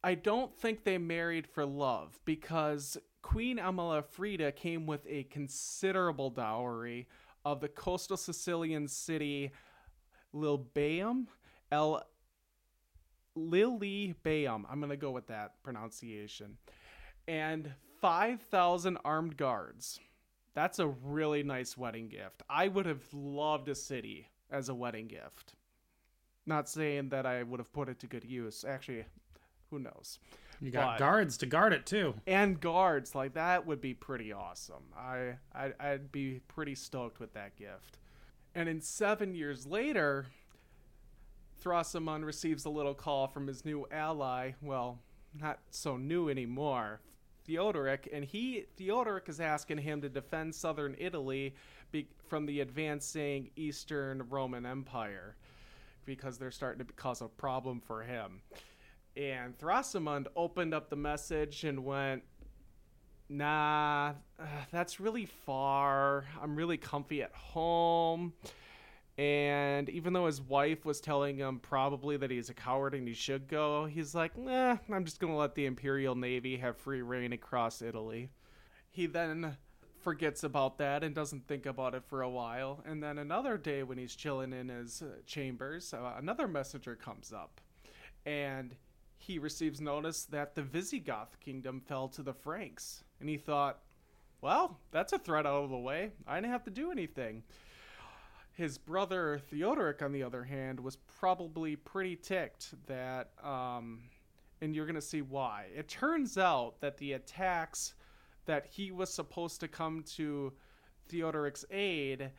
I 0.02 0.14
don't 0.14 0.56
think 0.56 0.84
they 0.84 0.98
married 0.98 1.46
for 1.46 1.64
love 1.64 2.18
because 2.24 2.96
Queen 3.20 3.58
Amalafrida 3.58 4.56
came 4.56 4.86
with 4.86 5.06
a 5.08 5.24
considerable 5.24 6.30
dowry 6.30 7.06
of 7.44 7.60
the 7.60 7.68
coastal 7.68 8.16
Sicilian 8.16 8.88
city 8.88 9.52
Lilbaeum, 10.34 11.26
El 11.70 12.02
Lilybaeum. 13.36 14.64
I'm 14.68 14.80
going 14.80 14.90
to 14.90 14.96
go 14.96 15.10
with 15.10 15.26
that 15.28 15.62
pronunciation. 15.62 16.56
And 17.28 17.72
5,000 18.00 18.98
armed 19.04 19.36
guards. 19.36 20.00
That's 20.54 20.78
a 20.78 20.86
really 20.88 21.42
nice 21.42 21.76
wedding 21.76 22.08
gift. 22.08 22.42
I 22.48 22.68
would 22.68 22.86
have 22.86 23.02
loved 23.12 23.68
a 23.68 23.74
city 23.74 24.28
as 24.50 24.68
a 24.68 24.74
wedding 24.74 25.08
gift. 25.08 25.54
Not 26.44 26.68
saying 26.68 27.08
that 27.10 27.24
I 27.24 27.42
would 27.42 27.60
have 27.60 27.72
put 27.72 27.88
it 27.88 27.98
to 28.00 28.06
good 28.06 28.24
use. 28.24 28.64
Actually, 28.64 29.04
who 29.70 29.78
knows? 29.78 30.18
You 30.60 30.70
got 30.70 30.94
But- 30.94 30.98
guards 30.98 31.36
to 31.38 31.46
guard 31.46 31.72
it 31.72 31.86
too. 31.86 32.14
And 32.26 32.60
guards, 32.60 33.14
like 33.14 33.34
that 33.34 33.66
would 33.66 33.80
be 33.80 33.94
pretty 33.94 34.32
awesome. 34.32 34.84
I 34.96 35.38
I'd, 35.54 35.74
I'd 35.80 36.12
be 36.12 36.40
pretty 36.48 36.74
stoked 36.74 37.18
with 37.18 37.32
that 37.34 37.56
gift. 37.56 37.98
And 38.54 38.68
in 38.68 38.80
seven 38.80 39.34
years 39.34 39.66
later, 39.66 40.26
Thrasamund 41.62 42.24
receives 42.24 42.64
a 42.64 42.70
little 42.70 42.94
call 42.94 43.28
from 43.28 43.46
his 43.46 43.64
new 43.64 43.86
ally. 43.90 44.52
Well, 44.60 44.98
not 45.34 45.60
so 45.70 45.96
new 45.96 46.28
anymore. 46.28 47.00
Theodoric, 47.52 48.08
and 48.12 48.24
he 48.24 48.64
Theodoric 48.76 49.28
is 49.28 49.38
asking 49.40 49.78
him 49.78 50.00
to 50.00 50.08
defend 50.08 50.54
southern 50.54 50.96
Italy 50.98 51.54
be, 51.90 52.08
from 52.26 52.46
the 52.46 52.60
advancing 52.60 53.50
Eastern 53.56 54.22
Roman 54.30 54.64
Empire 54.64 55.36
because 56.06 56.38
they're 56.38 56.50
starting 56.50 56.84
to 56.84 56.92
cause 56.94 57.20
a 57.20 57.28
problem 57.28 57.80
for 57.80 58.02
him. 58.02 58.40
And 59.16 59.56
Thrasamund 59.58 60.28
opened 60.34 60.72
up 60.72 60.88
the 60.88 60.96
message 60.96 61.64
and 61.64 61.84
went, 61.84 62.22
Nah, 63.28 64.14
that's 64.70 64.98
really 64.98 65.26
far. 65.26 66.24
I'm 66.42 66.56
really 66.56 66.78
comfy 66.78 67.22
at 67.22 67.34
home. 67.34 68.32
And 69.18 69.90
even 69.90 70.14
though 70.14 70.26
his 70.26 70.40
wife 70.40 70.84
was 70.86 71.00
telling 71.00 71.36
him 71.36 71.58
probably 71.58 72.16
that 72.16 72.30
he's 72.30 72.48
a 72.48 72.54
coward 72.54 72.94
and 72.94 73.06
he 73.06 73.12
should 73.12 73.46
go, 73.46 73.84
he's 73.84 74.14
like, 74.14 74.38
nah, 74.38 74.78
I'm 74.90 75.04
just 75.04 75.20
going 75.20 75.32
to 75.32 75.38
let 75.38 75.54
the 75.54 75.66
Imperial 75.66 76.14
Navy 76.14 76.56
have 76.56 76.78
free 76.78 77.02
reign 77.02 77.32
across 77.32 77.82
Italy. 77.82 78.30
He 78.90 79.06
then 79.06 79.56
forgets 80.00 80.44
about 80.44 80.78
that 80.78 81.04
and 81.04 81.14
doesn't 81.14 81.46
think 81.46 81.66
about 81.66 81.94
it 81.94 82.02
for 82.04 82.22
a 82.22 82.30
while. 82.30 82.82
And 82.86 83.02
then 83.02 83.18
another 83.18 83.58
day 83.58 83.82
when 83.82 83.98
he's 83.98 84.16
chilling 84.16 84.52
in 84.52 84.68
his 84.68 85.02
uh, 85.02 85.18
chambers, 85.26 85.92
uh, 85.92 86.14
another 86.18 86.48
messenger 86.48 86.96
comes 86.96 87.32
up. 87.32 87.60
And 88.24 88.74
he 89.18 89.38
receives 89.38 89.80
notice 89.80 90.24
that 90.24 90.54
the 90.54 90.62
Visigoth 90.62 91.38
kingdom 91.38 91.80
fell 91.80 92.08
to 92.08 92.22
the 92.22 92.32
Franks. 92.32 93.04
And 93.20 93.28
he 93.28 93.36
thought, 93.36 93.80
well, 94.40 94.78
that's 94.90 95.12
a 95.12 95.18
threat 95.18 95.46
out 95.46 95.64
of 95.64 95.70
the 95.70 95.78
way. 95.78 96.10
I 96.26 96.36
didn't 96.36 96.50
have 96.50 96.64
to 96.64 96.70
do 96.70 96.90
anything. 96.90 97.44
His 98.62 98.78
brother 98.78 99.40
Theodoric, 99.50 100.02
on 100.02 100.12
the 100.12 100.22
other 100.22 100.44
hand, 100.44 100.78
was 100.78 100.94
probably 101.18 101.74
pretty 101.74 102.14
ticked 102.14 102.72
that, 102.86 103.32
um, 103.42 104.04
and 104.60 104.72
you're 104.72 104.86
going 104.86 104.94
to 104.94 105.00
see 105.00 105.20
why. 105.20 105.66
It 105.74 105.88
turns 105.88 106.38
out 106.38 106.80
that 106.80 106.96
the 106.96 107.14
attacks 107.14 107.94
that 108.44 108.66
he 108.66 108.92
was 108.92 109.12
supposed 109.12 109.58
to 109.62 109.66
come 109.66 110.04
to 110.14 110.52
Theodoric's 111.08 111.64
aid 111.72 112.30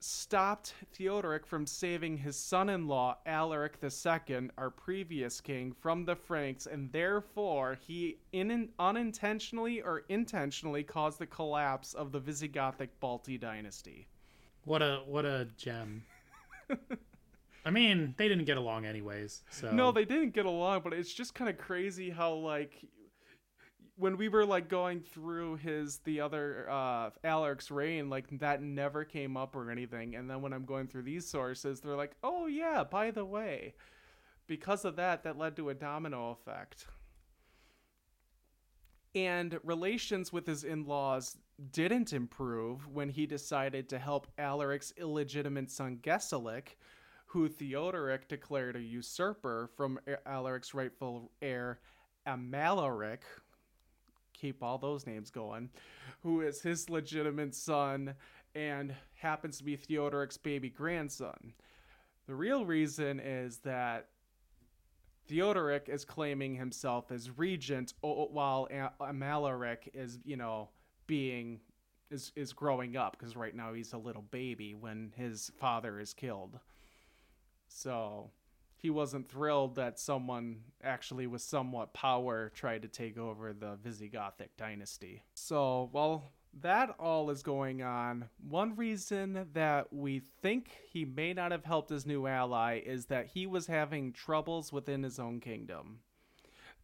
stopped 0.00 0.72
Theodoric 0.94 1.46
from 1.46 1.66
saving 1.66 2.16
his 2.16 2.38
son 2.38 2.70
in 2.70 2.88
law, 2.88 3.18
Alaric 3.26 3.76
II, 3.82 4.48
our 4.56 4.70
previous 4.70 5.38
king, 5.42 5.70
from 5.70 6.06
the 6.06 6.16
Franks, 6.16 6.64
and 6.64 6.90
therefore 6.92 7.78
he 7.86 8.20
in- 8.32 8.70
unintentionally 8.78 9.82
or 9.82 10.04
intentionally 10.08 10.82
caused 10.82 11.18
the 11.18 11.26
collapse 11.26 11.92
of 11.92 12.10
the 12.10 12.20
Visigothic 12.22 12.88
Balti 13.02 13.38
dynasty. 13.38 14.08
What 14.64 14.82
a 14.82 15.02
what 15.06 15.24
a 15.24 15.48
gem. 15.56 16.04
I 17.64 17.70
mean, 17.70 18.14
they 18.16 18.28
didn't 18.28 18.44
get 18.44 18.56
along 18.56 18.86
anyways. 18.86 19.42
So 19.50 19.70
No, 19.70 19.92
they 19.92 20.04
didn't 20.04 20.30
get 20.30 20.46
along, 20.46 20.82
but 20.84 20.92
it's 20.92 21.12
just 21.12 21.34
kind 21.34 21.50
of 21.50 21.58
crazy 21.58 22.10
how 22.10 22.34
like 22.34 22.84
when 23.96 24.16
we 24.16 24.28
were 24.28 24.46
like 24.46 24.68
going 24.68 25.00
through 25.00 25.56
his 25.56 25.98
the 25.98 26.20
other 26.20 26.66
uh 26.70 27.10
Alaric's 27.24 27.70
reign, 27.70 28.08
like 28.08 28.26
that 28.38 28.62
never 28.62 29.04
came 29.04 29.36
up 29.36 29.56
or 29.56 29.70
anything. 29.70 30.14
And 30.14 30.30
then 30.30 30.40
when 30.40 30.52
I'm 30.52 30.64
going 30.64 30.86
through 30.86 31.02
these 31.02 31.28
sources, 31.28 31.80
they're 31.80 31.96
like, 31.96 32.12
"Oh 32.22 32.46
yeah, 32.46 32.84
by 32.84 33.10
the 33.10 33.24
way." 33.24 33.74
Because 34.46 34.84
of 34.84 34.96
that, 34.96 35.24
that 35.24 35.36
led 35.36 35.56
to 35.56 35.68
a 35.68 35.74
domino 35.74 36.30
effect. 36.30 36.86
And 39.14 39.58
relations 39.62 40.32
with 40.32 40.46
his 40.46 40.64
in-laws 40.64 41.36
didn't 41.72 42.12
improve 42.12 42.86
when 42.88 43.08
he 43.08 43.26
decided 43.26 43.88
to 43.88 43.98
help 43.98 44.28
Alaric's 44.38 44.92
illegitimate 44.96 45.70
son 45.70 45.98
Gesalic, 46.02 46.76
who 47.26 47.48
Theodoric 47.48 48.28
declared 48.28 48.76
a 48.76 48.80
usurper 48.80 49.68
from 49.76 49.98
Alaric's 50.26 50.72
rightful 50.74 51.30
heir 51.42 51.80
Amalaric. 52.26 53.20
Keep 54.34 54.62
all 54.62 54.78
those 54.78 55.06
names 55.06 55.30
going. 55.30 55.70
Who 56.22 56.42
is 56.42 56.62
his 56.62 56.88
legitimate 56.88 57.54
son 57.54 58.14
and 58.54 58.94
happens 59.14 59.58
to 59.58 59.64
be 59.64 59.76
Theodoric's 59.76 60.36
baby 60.36 60.70
grandson. 60.70 61.54
The 62.26 62.34
real 62.34 62.64
reason 62.64 63.20
is 63.20 63.58
that 63.58 64.08
Theodoric 65.26 65.88
is 65.88 66.04
claiming 66.04 66.54
himself 66.54 67.10
as 67.10 67.36
regent 67.36 67.94
while 68.00 68.68
Amalaric 69.00 69.88
is, 69.92 70.18
you 70.24 70.36
know, 70.36 70.70
being 71.08 71.58
is 72.10 72.30
is 72.36 72.52
growing 72.52 72.96
up 72.96 73.16
because 73.18 73.36
right 73.36 73.54
now 73.54 73.72
he's 73.72 73.92
a 73.92 73.98
little 73.98 74.22
baby 74.30 74.74
when 74.74 75.12
his 75.16 75.50
father 75.58 75.98
is 75.98 76.14
killed. 76.14 76.60
So 77.66 78.30
he 78.76 78.90
wasn't 78.90 79.28
thrilled 79.28 79.74
that 79.74 79.98
someone 79.98 80.60
actually 80.82 81.26
with 81.26 81.42
somewhat 81.42 81.92
power 81.92 82.50
tried 82.54 82.82
to 82.82 82.88
take 82.88 83.18
over 83.18 83.52
the 83.52 83.76
Visigothic 83.76 84.50
dynasty. 84.56 85.22
So 85.34 85.88
while 85.90 86.30
that 86.60 86.94
all 86.98 87.30
is 87.30 87.42
going 87.42 87.82
on, 87.82 88.28
one 88.48 88.76
reason 88.76 89.48
that 89.52 89.92
we 89.92 90.20
think 90.20 90.70
he 90.90 91.04
may 91.04 91.34
not 91.34 91.52
have 91.52 91.64
helped 91.64 91.90
his 91.90 92.06
new 92.06 92.26
ally 92.26 92.80
is 92.84 93.06
that 93.06 93.26
he 93.26 93.46
was 93.46 93.66
having 93.66 94.12
troubles 94.12 94.72
within 94.72 95.02
his 95.02 95.18
own 95.18 95.40
kingdom. 95.40 96.00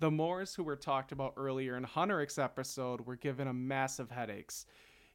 The 0.04 0.10
Moors, 0.10 0.54
who 0.54 0.64
were 0.64 0.76
talked 0.76 1.12
about 1.12 1.32
earlier 1.38 1.78
in 1.78 1.84
Huneric's 1.86 2.38
episode, 2.38 3.06
were 3.06 3.16
given 3.16 3.48
a 3.48 3.54
massive 3.54 4.10
headaches. 4.10 4.66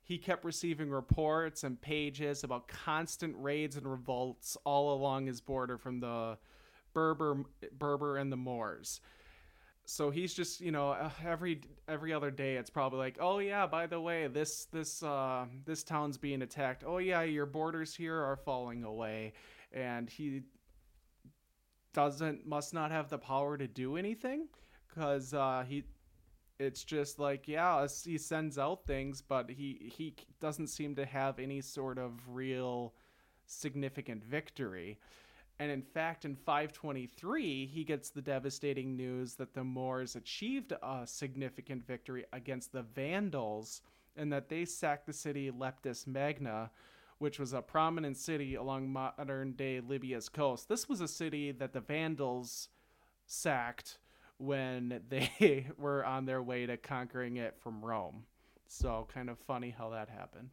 He 0.01 0.17
kept 0.17 0.43
receiving 0.43 0.89
reports 0.89 1.63
and 1.63 1.79
pages 1.79 2.43
about 2.43 2.67
constant 2.67 3.35
raids 3.37 3.75
and 3.75 3.85
revolts 3.85 4.57
all 4.63 4.95
along 4.95 5.27
his 5.27 5.41
border 5.41 5.77
from 5.77 5.99
the 5.99 6.39
Berber, 6.95 7.43
Berber 7.77 8.17
and 8.17 8.31
the 8.31 8.35
Moors. 8.35 9.01
So 9.85 10.09
he's 10.09 10.33
just, 10.33 10.59
you 10.59 10.71
know, 10.71 10.89
uh, 10.89 11.11
every 11.23 11.61
every 11.87 12.11
other 12.11 12.31
day 12.31 12.55
it's 12.55 12.71
probably 12.71 12.97
like, 12.97 13.17
oh 13.19 13.37
yeah, 13.37 13.67
by 13.67 13.85
the 13.85 14.01
way, 14.01 14.25
this 14.25 14.65
this 14.71 15.03
uh, 15.03 15.45
this 15.65 15.83
town's 15.83 16.17
being 16.17 16.41
attacked. 16.41 16.83
Oh 16.83 16.97
yeah, 16.97 17.21
your 17.21 17.45
borders 17.45 17.93
here 17.93 18.19
are 18.19 18.37
falling 18.37 18.83
away, 18.83 19.33
and 19.71 20.09
he 20.09 20.41
doesn't 21.93 22.47
must 22.47 22.73
not 22.73 22.89
have 22.89 23.07
the 23.07 23.19
power 23.19 23.55
to 23.55 23.67
do 23.67 23.95
anything 23.95 24.47
because 24.89 25.33
uh, 25.33 25.63
he 25.67 25.83
it's 26.59 26.83
just 26.83 27.19
like 27.19 27.47
yeah 27.47 27.87
he 28.03 28.17
sends 28.17 28.57
out 28.57 28.85
things 28.85 29.21
but 29.21 29.49
he 29.49 29.91
he 29.95 30.13
doesn't 30.41 30.67
seem 30.67 30.95
to 30.95 31.05
have 31.05 31.39
any 31.39 31.61
sort 31.61 31.97
of 31.97 32.13
real 32.27 32.93
significant 33.45 34.23
victory. 34.23 34.99
And 35.61 35.71
in 35.71 35.81
fact 35.81 36.25
in 36.25 36.35
523 36.35 37.65
he 37.65 37.83
gets 37.83 38.09
the 38.09 38.21
devastating 38.21 38.95
news 38.95 39.35
that 39.35 39.53
the 39.53 39.63
moors 39.63 40.15
achieved 40.15 40.73
a 40.83 41.01
significant 41.05 41.85
victory 41.85 42.25
against 42.31 42.71
the 42.71 42.83
vandals 42.83 43.81
and 44.15 44.31
that 44.31 44.49
they 44.49 44.65
sacked 44.65 45.05
the 45.05 45.13
city 45.13 45.51
leptis 45.51 46.07
magna 46.07 46.71
which 47.19 47.37
was 47.37 47.51
a 47.51 47.61
prominent 47.61 48.17
city 48.17 48.55
along 48.55 48.89
modern 48.89 49.51
day 49.53 49.81
libya's 49.81 50.29
coast. 50.29 50.69
This 50.69 50.87
was 50.87 51.01
a 51.01 51.07
city 51.07 51.51
that 51.51 51.73
the 51.73 51.81
vandals 51.81 52.69
sacked 53.25 53.99
when 54.39 55.01
they 55.09 55.67
were 55.77 56.03
on 56.03 56.25
their 56.25 56.41
way 56.41 56.65
to 56.65 56.77
conquering 56.77 57.37
it 57.37 57.55
from 57.59 57.83
Rome. 57.85 58.23
So 58.67 59.07
kind 59.13 59.29
of 59.29 59.37
funny 59.39 59.73
how 59.75 59.89
that 59.91 60.09
happened. 60.09 60.49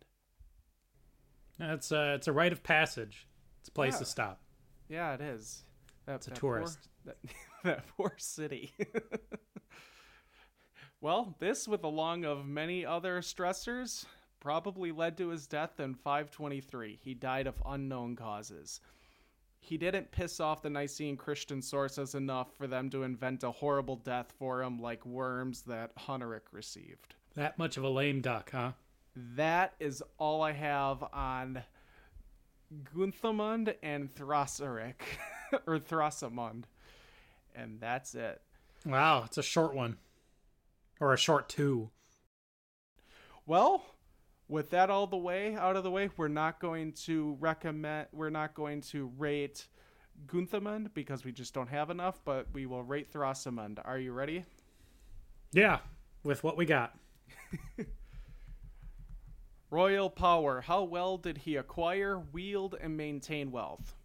It's 1.58 1.90
a 1.92 2.12
uh, 2.12 2.14
it's 2.14 2.28
a 2.28 2.32
rite 2.32 2.52
of 2.52 2.62
passage. 2.62 3.26
It's 3.60 3.68
a 3.68 3.72
place 3.72 3.94
Yeah. 3.94 3.98
to 4.00 4.04
stop. 4.04 4.40
Yeah, 4.88 5.14
it 5.14 5.20
is. 5.20 5.64
That, 6.06 6.16
It's 6.16 6.28
a 6.28 6.32
tourist. 6.32 6.88
Poor, 7.04 7.14
that, 7.14 7.30
that 7.64 7.86
poor 7.96 8.14
city. 8.18 8.72
well, 11.00 11.34
this, 11.38 11.66
with 11.66 11.84
along 11.84 12.24
of 12.24 12.46
many 12.46 12.84
other 12.86 13.20
stressors, 13.20 14.04
probably 14.40 14.92
led 14.92 15.16
to 15.18 15.28
his 15.28 15.46
death 15.46 15.78
in 15.80 15.94
523. 15.94 16.98
He 17.02 17.14
died 17.14 17.46
of 17.46 17.62
unknown 17.66 18.16
causes. 18.16 18.80
He 19.66 19.76
didn't 19.76 20.12
piss 20.12 20.38
off 20.38 20.62
the 20.62 20.70
Nicene 20.70 21.16
Christian 21.16 21.60
sources 21.60 22.14
enough 22.14 22.54
for 22.56 22.68
them 22.68 22.88
to 22.90 23.02
invent 23.02 23.42
a 23.42 23.50
horrible 23.50 23.96
death 23.96 24.32
for 24.38 24.62
him 24.62 24.80
like 24.80 25.04
worms 25.04 25.62
that 25.62 25.90
Huneric 25.96 26.52
received. 26.52 27.16
That 27.34 27.58
much 27.58 27.76
of 27.76 27.82
a 27.82 27.88
lame 27.88 28.20
duck, 28.20 28.52
huh? 28.52 28.72
That 29.34 29.74
is 29.80 30.04
all 30.18 30.40
I 30.40 30.52
have 30.52 31.02
on 31.12 31.64
Gunthamund 32.94 33.74
and 33.82 34.08
Thrassaric, 34.14 35.02
or 35.66 35.80
Thrasamund. 35.80 36.62
And 37.56 37.80
that's 37.80 38.14
it. 38.14 38.40
Wow, 38.84 39.24
it's 39.26 39.38
a 39.38 39.42
short 39.42 39.74
one. 39.74 39.96
Or 41.00 41.12
a 41.12 41.18
short 41.18 41.48
two. 41.48 41.90
Well, 43.46 43.84
with 44.48 44.70
that 44.70 44.90
all 44.90 45.06
the 45.06 45.16
way 45.16 45.54
out 45.54 45.76
of 45.76 45.82
the 45.82 45.90
way, 45.90 46.10
we're 46.16 46.28
not 46.28 46.60
going 46.60 46.92
to 46.92 47.36
recommend, 47.40 48.06
we're 48.12 48.30
not 48.30 48.54
going 48.54 48.80
to 48.80 49.10
rate 49.18 49.66
Gunthamund 50.26 50.94
because 50.94 51.24
we 51.24 51.32
just 51.32 51.52
don't 51.52 51.68
have 51.68 51.90
enough, 51.90 52.20
but 52.24 52.46
we 52.52 52.66
will 52.66 52.82
rate 52.82 53.12
Thrasamund. 53.12 53.78
Are 53.84 53.98
you 53.98 54.12
ready? 54.12 54.44
Yeah, 55.52 55.78
with 56.22 56.42
what 56.44 56.56
we 56.56 56.64
got. 56.64 56.96
Royal 59.70 60.08
power. 60.08 60.60
How 60.60 60.84
well 60.84 61.18
did 61.18 61.38
he 61.38 61.56
acquire, 61.56 62.20
wield, 62.32 62.76
and 62.80 62.96
maintain 62.96 63.50
wealth? 63.50 63.96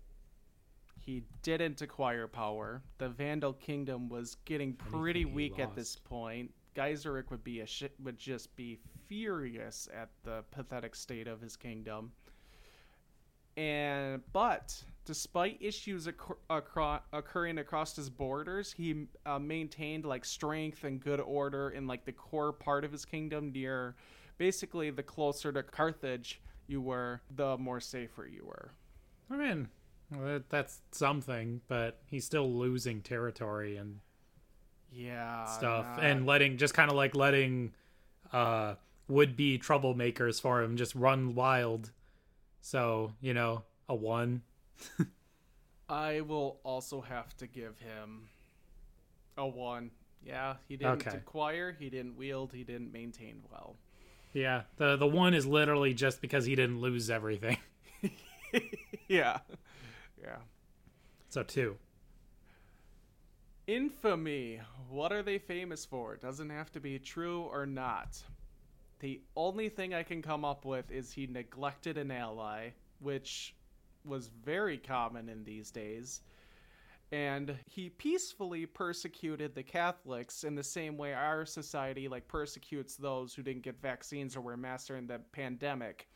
He 1.00 1.24
didn't 1.44 1.82
acquire 1.82 2.28
power. 2.28 2.82
The 2.98 3.10
Vandal 3.10 3.54
kingdom 3.54 4.10
was 4.10 4.36
getting 4.46 4.74
pretty 4.74 5.22
Anything 5.22 5.36
weak 5.36 5.60
at 5.60 5.76
this 5.76 5.96
point. 5.96 6.52
Gaiseric 6.76 7.30
would 7.32 7.44
be 7.44 7.62
a 7.62 7.68
would 8.04 8.18
just 8.18 8.56
be 8.56 8.80
furious 9.08 9.90
at 9.94 10.10
the 10.24 10.44
pathetic 10.52 10.96
state 10.96 11.28
of 11.28 11.42
his 11.42 11.56
kingdom. 11.56 12.12
And 13.58 14.22
but 14.32 14.82
despite 15.06 15.58
issues 15.60 16.08
occur- 16.08 17.02
occurring 17.12 17.58
across 17.58 17.96
his 17.96 18.10
borders, 18.10 18.72
he 18.72 19.08
uh, 19.26 19.40
maintained 19.40 20.06
like 20.06 20.24
strength 20.24 20.84
and 20.84 21.02
good 21.02 21.20
order 21.20 21.70
in 21.72 21.88
like 21.88 22.06
the 22.06 22.14
core 22.14 22.54
part 22.54 22.86
of 22.86 22.92
his 22.92 23.04
kingdom 23.04 23.52
near 23.52 23.96
basically 24.38 24.90
the 24.90 25.04
closer 25.04 25.52
to 25.52 25.64
Carthage 25.64 26.42
you 26.68 26.82
were, 26.82 27.22
the 27.36 27.58
more 27.58 27.82
safer 27.82 28.26
you 28.26 28.46
were. 28.46 28.72
I 29.30 29.36
mean, 29.36 29.68
that's 30.50 30.82
something, 30.92 31.62
but 31.68 32.00
he's 32.06 32.26
still 32.26 32.52
losing 32.52 33.02
territory 33.02 33.78
and 33.78 34.00
Yeah. 34.92 35.46
stuff, 35.46 35.86
and 36.00 36.26
letting 36.26 36.58
just 36.58 36.74
kind 36.74 36.90
of 36.90 36.98
like 36.98 37.16
letting 37.16 37.74
uh 38.34 38.76
would 39.08 39.36
be 39.36 39.58
troublemakers 39.60 40.42
for 40.42 40.62
him 40.62 40.78
just 40.78 40.96
run 40.96 41.36
wild. 41.36 41.92
So 42.62 43.14
you 43.22 43.34
know, 43.34 43.64
a 43.90 43.96
one. 43.96 44.42
I 45.90 46.22
will 46.22 46.60
also 46.64 47.02
have 47.02 47.36
to 47.38 47.48
give 47.48 47.78
him 47.80 48.30
a 49.38 49.48
one. 49.48 49.92
Yeah, 50.24 50.56
he 50.68 50.78
didn't 50.78 51.08
Okay. 51.08 51.18
acquire, 51.18 51.72
he 51.78 51.90
didn't 51.90 52.16
wield, 52.16 52.54
he 52.54 52.64
didn't 52.64 52.92
maintain 52.94 53.44
well. 53.52 53.78
Yeah, 54.34 54.64
the 54.78 54.96
the 54.96 55.08
one 55.08 55.34
is 55.34 55.46
literally 55.46 55.94
just 55.94 56.22
because 56.22 56.46
he 56.46 56.56
didn't 56.56 56.80
lose 56.80 57.10
everything. 57.10 57.58
yeah. 59.08 59.40
Yeah. 60.22 60.38
So 61.30 61.44
two. 61.44 61.78
Infamy. 63.72 64.60
What 64.90 65.14
are 65.14 65.24
they 65.24 65.38
famous 65.38 65.86
for? 65.86 66.18
Doesn't 66.18 66.50
have 66.50 66.74
to 66.74 66.82
be 66.82 67.00
true 67.00 67.44
or 67.44 67.66
not. 67.66 68.22
The 69.00 69.22
only 69.38 69.70
thing 69.70 69.94
I 69.94 70.04
can 70.04 70.22
come 70.22 70.44
up 70.44 70.66
with 70.66 70.92
is 70.92 71.14
he 71.14 71.26
neglected 71.26 71.98
an 71.98 72.12
ally, 72.12 72.72
which 73.00 73.56
was 74.04 74.28
very 74.28 74.78
common 74.78 75.30
in 75.30 75.46
these 75.46 75.72
days. 75.72 76.20
And 77.14 77.56
he 77.66 77.88
peacefully 77.92 78.66
persecuted 78.66 79.56
the 79.56 79.64
Catholics 79.64 80.44
in 80.44 80.54
the 80.54 80.64
same 80.64 80.98
way 80.98 81.14
our 81.14 81.46
society 81.46 82.10
like 82.10 82.28
persecutes 82.28 82.98
those 82.98 83.34
who 83.34 83.42
didn't 83.42 83.64
get 83.64 83.82
vaccines 83.82 84.36
or 84.36 84.42
were 84.42 84.58
mastering 84.58 85.08
the 85.08 85.20
pandemic. 85.32 86.10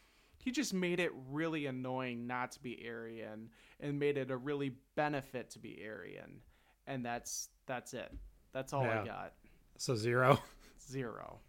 He 0.44 0.52
just 0.52 0.74
made 0.74 1.00
it 1.00 1.14
really 1.32 1.68
annoying 1.68 2.28
not 2.28 2.52
to 2.52 2.62
be 2.62 2.86
Arian 2.86 3.50
and 3.80 3.98
made 3.98 4.18
it 4.18 4.30
a 4.30 4.36
really 4.36 4.74
benefit 4.98 5.50
to 5.52 5.60
be 5.60 5.82
Arian 5.82 6.42
and 6.88 7.06
that's 7.06 7.50
that's 7.66 7.94
it. 7.94 8.12
That's 8.54 8.74
all 8.74 8.84
Yeah. 8.84 9.02
I 9.02 9.06
got. 9.06 9.34
So 9.78 9.96
zero. 9.96 10.40
Zero. 10.88 11.40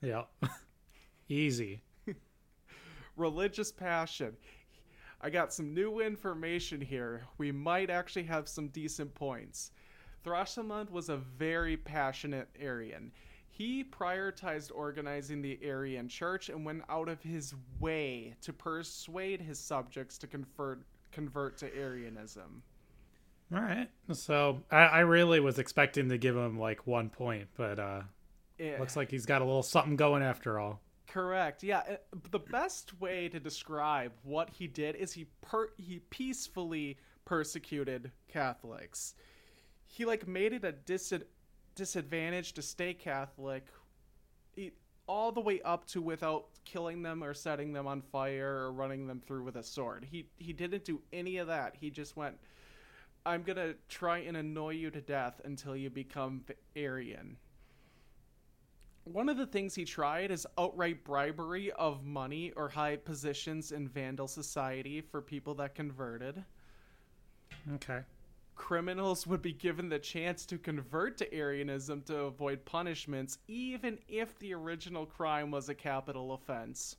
yeah. 0.00 0.24
Easy. 1.28 1.82
Religious 3.16 3.70
passion. 3.70 4.36
I 5.20 5.30
got 5.30 5.52
some 5.52 5.72
new 5.72 6.00
information 6.00 6.80
here. 6.80 7.22
We 7.38 7.52
might 7.52 7.90
actually 7.90 8.24
have 8.24 8.48
some 8.48 8.68
decent 8.68 9.14
points. 9.14 9.70
Thrasamund 10.24 10.90
was 10.90 11.08
a 11.10 11.16
very 11.16 11.76
passionate 11.76 12.48
Arian. 12.58 13.12
He 13.48 13.84
prioritized 13.84 14.72
organizing 14.74 15.42
the 15.42 15.58
Arian 15.62 16.08
church 16.08 16.48
and 16.48 16.64
went 16.64 16.82
out 16.88 17.08
of 17.08 17.22
his 17.22 17.54
way 17.78 18.34
to 18.40 18.52
persuade 18.52 19.40
his 19.40 19.58
subjects 19.58 20.18
to 20.18 20.26
convert 20.26 20.82
convert 21.12 21.58
to 21.58 21.72
Arianism. 21.76 22.62
All 23.54 23.60
right. 23.60 23.88
So 24.12 24.62
I, 24.70 24.76
I 24.84 25.00
really 25.00 25.40
was 25.40 25.58
expecting 25.58 26.08
to 26.08 26.18
give 26.18 26.36
him 26.36 26.58
like 26.58 26.86
one 26.86 27.10
point, 27.10 27.48
but 27.56 27.78
uh 27.78 28.02
Eh. 28.60 28.76
looks 28.78 28.96
like 28.96 29.10
he's 29.10 29.26
got 29.26 29.42
a 29.42 29.44
little 29.44 29.62
something 29.62 29.96
going 29.96 30.22
after 30.22 30.58
all. 30.58 30.80
Correct. 31.08 31.62
Yeah, 31.62 31.78
uh, 31.78 31.96
the 32.30 32.38
best 32.38 32.98
way 33.00 33.28
to 33.28 33.40
describe 33.40 34.12
what 34.22 34.50
he 34.50 34.66
did 34.66 34.94
is 34.96 35.12
he 35.12 35.26
per- 35.40 35.72
he 35.76 36.00
peacefully 36.10 36.96
persecuted 37.24 38.12
Catholics. 38.28 39.14
He 39.86 40.04
like 40.04 40.26
made 40.26 40.52
it 40.52 40.64
a 40.64 40.72
dis- 40.72 41.12
disadvantage 41.74 42.52
to 42.54 42.62
stay 42.62 42.94
Catholic, 42.94 43.66
he, 44.54 44.72
all 45.06 45.32
the 45.32 45.40
way 45.40 45.60
up 45.62 45.86
to 45.88 46.00
without 46.00 46.46
killing 46.64 47.02
them 47.02 47.22
or 47.22 47.34
setting 47.34 47.72
them 47.72 47.86
on 47.86 48.00
fire 48.00 48.64
or 48.64 48.72
running 48.72 49.06
them 49.06 49.20
through 49.26 49.42
with 49.44 49.56
a 49.56 49.62
sword. 49.62 50.06
He 50.08 50.28
he 50.38 50.52
didn't 50.52 50.84
do 50.84 51.02
any 51.12 51.38
of 51.38 51.48
that. 51.48 51.76
He 51.78 51.90
just 51.90 52.16
went. 52.16 52.36
I'm 53.24 53.42
gonna 53.42 53.74
try 53.88 54.18
and 54.18 54.36
annoy 54.36 54.70
you 54.70 54.90
to 54.90 55.00
death 55.00 55.40
until 55.44 55.76
you 55.76 55.90
become 55.90 56.44
Arian 56.76 57.36
one 59.04 59.28
of 59.28 59.36
the 59.36 59.46
things 59.46 59.74
he 59.74 59.84
tried 59.84 60.30
is 60.30 60.46
outright 60.56 61.04
bribery 61.04 61.72
of 61.72 62.04
money 62.04 62.52
or 62.56 62.68
high 62.68 62.96
positions 62.96 63.72
in 63.72 63.88
Vandal 63.88 64.28
society 64.28 65.00
for 65.00 65.20
people 65.20 65.54
that 65.54 65.74
converted. 65.74 66.44
Okay. 67.74 68.00
Criminals 68.54 69.26
would 69.26 69.42
be 69.42 69.52
given 69.52 69.88
the 69.88 69.98
chance 69.98 70.46
to 70.46 70.58
convert 70.58 71.16
to 71.18 71.34
Arianism 71.34 72.02
to 72.02 72.16
avoid 72.20 72.64
punishments, 72.64 73.38
even 73.48 73.98
if 74.08 74.38
the 74.38 74.54
original 74.54 75.06
crime 75.06 75.50
was 75.50 75.68
a 75.68 75.74
capital 75.74 76.34
offense. 76.34 76.96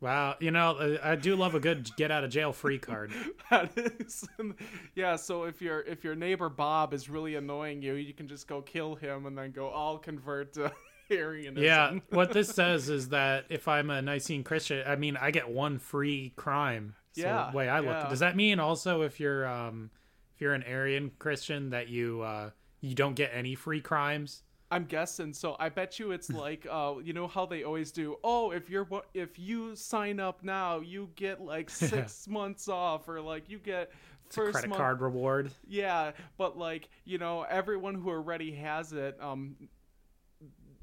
Wow. 0.00 0.36
You 0.40 0.50
know, 0.50 0.70
uh, 0.76 0.98
I 1.02 1.16
do 1.16 1.36
love 1.36 1.54
a 1.54 1.60
good 1.60 1.90
get 1.96 2.10
out 2.10 2.24
of 2.24 2.30
jail 2.30 2.52
free 2.52 2.78
card. 2.78 3.12
That 3.50 3.72
is, 3.76 4.24
yeah. 4.94 5.16
So 5.16 5.42
if 5.44 5.60
your 5.60 5.80
if 5.80 6.04
your 6.04 6.14
neighbor 6.14 6.48
Bob 6.48 6.94
is 6.94 7.10
really 7.10 7.34
annoying 7.34 7.82
you, 7.82 7.94
you 7.94 8.14
can 8.14 8.28
just 8.28 8.46
go 8.46 8.62
kill 8.62 8.94
him 8.94 9.26
and 9.26 9.36
then 9.36 9.50
go, 9.50 9.70
"I'll 9.70 9.98
convert 9.98 10.52
to 10.54 10.70
Arianism." 11.10 11.64
Yeah, 11.64 11.98
what 12.10 12.32
this 12.32 12.48
says 12.50 12.88
is 12.88 13.08
that 13.08 13.46
if 13.48 13.66
I'm 13.66 13.90
a 13.90 14.00
Nicene 14.00 14.44
Christian, 14.44 14.84
I 14.86 14.94
mean, 14.94 15.16
I 15.16 15.32
get 15.32 15.48
one 15.50 15.78
free 15.80 16.32
crime. 16.36 16.94
So 17.12 17.22
Yeah, 17.22 17.50
the 17.50 17.56
way 17.56 17.68
I 17.68 17.80
look, 17.80 17.96
yeah. 17.96 18.08
does 18.08 18.20
that 18.20 18.36
mean 18.36 18.60
also 18.60 19.02
if 19.02 19.18
you're 19.18 19.44
um 19.48 19.90
if 20.36 20.40
you're 20.40 20.54
an 20.54 20.62
Arian 20.62 21.10
Christian 21.18 21.70
that 21.70 21.88
you 21.88 22.20
uh 22.22 22.50
you 22.80 22.94
don't 22.94 23.14
get 23.14 23.32
any 23.34 23.56
free 23.56 23.80
crimes? 23.80 24.44
I'm 24.70 24.84
guessing. 24.84 25.32
So 25.32 25.56
I 25.58 25.68
bet 25.68 25.98
you 25.98 26.12
it's 26.12 26.30
like, 26.44 26.66
uh, 26.70 26.94
you 27.02 27.12
know 27.12 27.26
how 27.26 27.46
they 27.46 27.64
always 27.64 27.90
do. 27.92 28.16
Oh, 28.22 28.50
if 28.52 28.70
you're 28.70 28.86
if 29.14 29.38
you 29.38 29.74
sign 29.76 30.20
up 30.20 30.42
now, 30.42 30.80
you 30.80 31.10
get 31.16 31.40
like 31.40 31.70
six 31.70 32.28
months 32.28 32.68
off, 32.68 33.08
or 33.08 33.20
like 33.20 33.48
you 33.48 33.58
get 33.58 33.90
It's 34.26 34.36
first 34.36 34.52
credit 34.52 34.68
month. 34.68 34.78
card 34.78 35.00
reward. 35.00 35.50
Yeah, 35.66 36.12
but 36.38 36.56
like 36.56 36.88
you 37.04 37.18
know, 37.18 37.42
everyone 37.42 37.94
who 37.94 38.10
already 38.10 38.52
has 38.52 38.92
it, 38.92 39.18
um, 39.20 39.56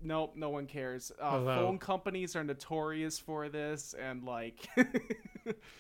nope, 0.02 0.34
no 0.36 0.50
one 0.50 0.65
cares. 0.67 1.12
Uh, 1.19 1.43
phone 1.45 1.78
companies 1.78 2.36
are 2.36 2.43
notorious 2.43 3.17
for 3.19 3.50
this, 3.50 3.95
and 4.00 4.23
like, 4.23 4.67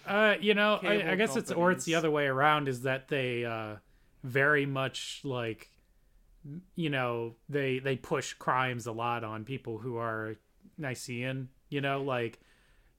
Uh, 0.07 0.35
you 0.39 0.53
know, 0.53 0.79
I, 0.81 1.11
I 1.11 1.15
guess 1.15 1.35
it's 1.35 1.51
or 1.51 1.71
it's 1.71 1.83
the 1.83 1.95
other 1.95 2.09
way 2.09 2.25
around. 2.27 2.69
Is 2.69 2.83
that 2.83 3.09
they 3.09 3.43
uh 3.43 3.75
very 4.23 4.65
much 4.65 5.21
like 5.23 5.69
you 6.75 6.89
know 6.89 7.35
they 7.49 7.79
they 7.79 7.95
push 7.95 8.33
crimes 8.33 8.87
a 8.87 8.91
lot 8.91 9.23
on 9.23 9.43
people 9.43 9.77
who 9.77 9.97
are 9.97 10.35
Nicene. 10.77 11.49
You 11.69 11.81
know, 11.81 12.01
like 12.01 12.39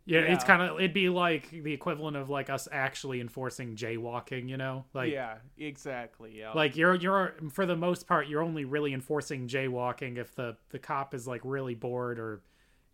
yeah, 0.04 0.20
it's 0.20 0.44
kind 0.44 0.62
of 0.62 0.78
it'd 0.78 0.94
be 0.94 1.10
like 1.10 1.50
the 1.50 1.72
equivalent 1.72 2.16
of 2.16 2.30
like 2.30 2.48
us 2.48 2.66
actually 2.72 3.20
enforcing 3.20 3.76
jaywalking. 3.76 4.48
You 4.48 4.56
know, 4.56 4.84
like 4.94 5.12
yeah, 5.12 5.36
exactly. 5.58 6.38
Yeah. 6.38 6.52
like 6.52 6.76
you're 6.76 6.94
you're 6.94 7.34
for 7.50 7.66
the 7.66 7.76
most 7.76 8.06
part 8.06 8.26
you're 8.26 8.42
only 8.42 8.64
really 8.64 8.94
enforcing 8.94 9.48
jaywalking 9.48 10.16
if 10.16 10.34
the 10.34 10.56
the 10.70 10.78
cop 10.78 11.14
is 11.14 11.26
like 11.26 11.42
really 11.44 11.74
bored 11.74 12.18
or 12.18 12.42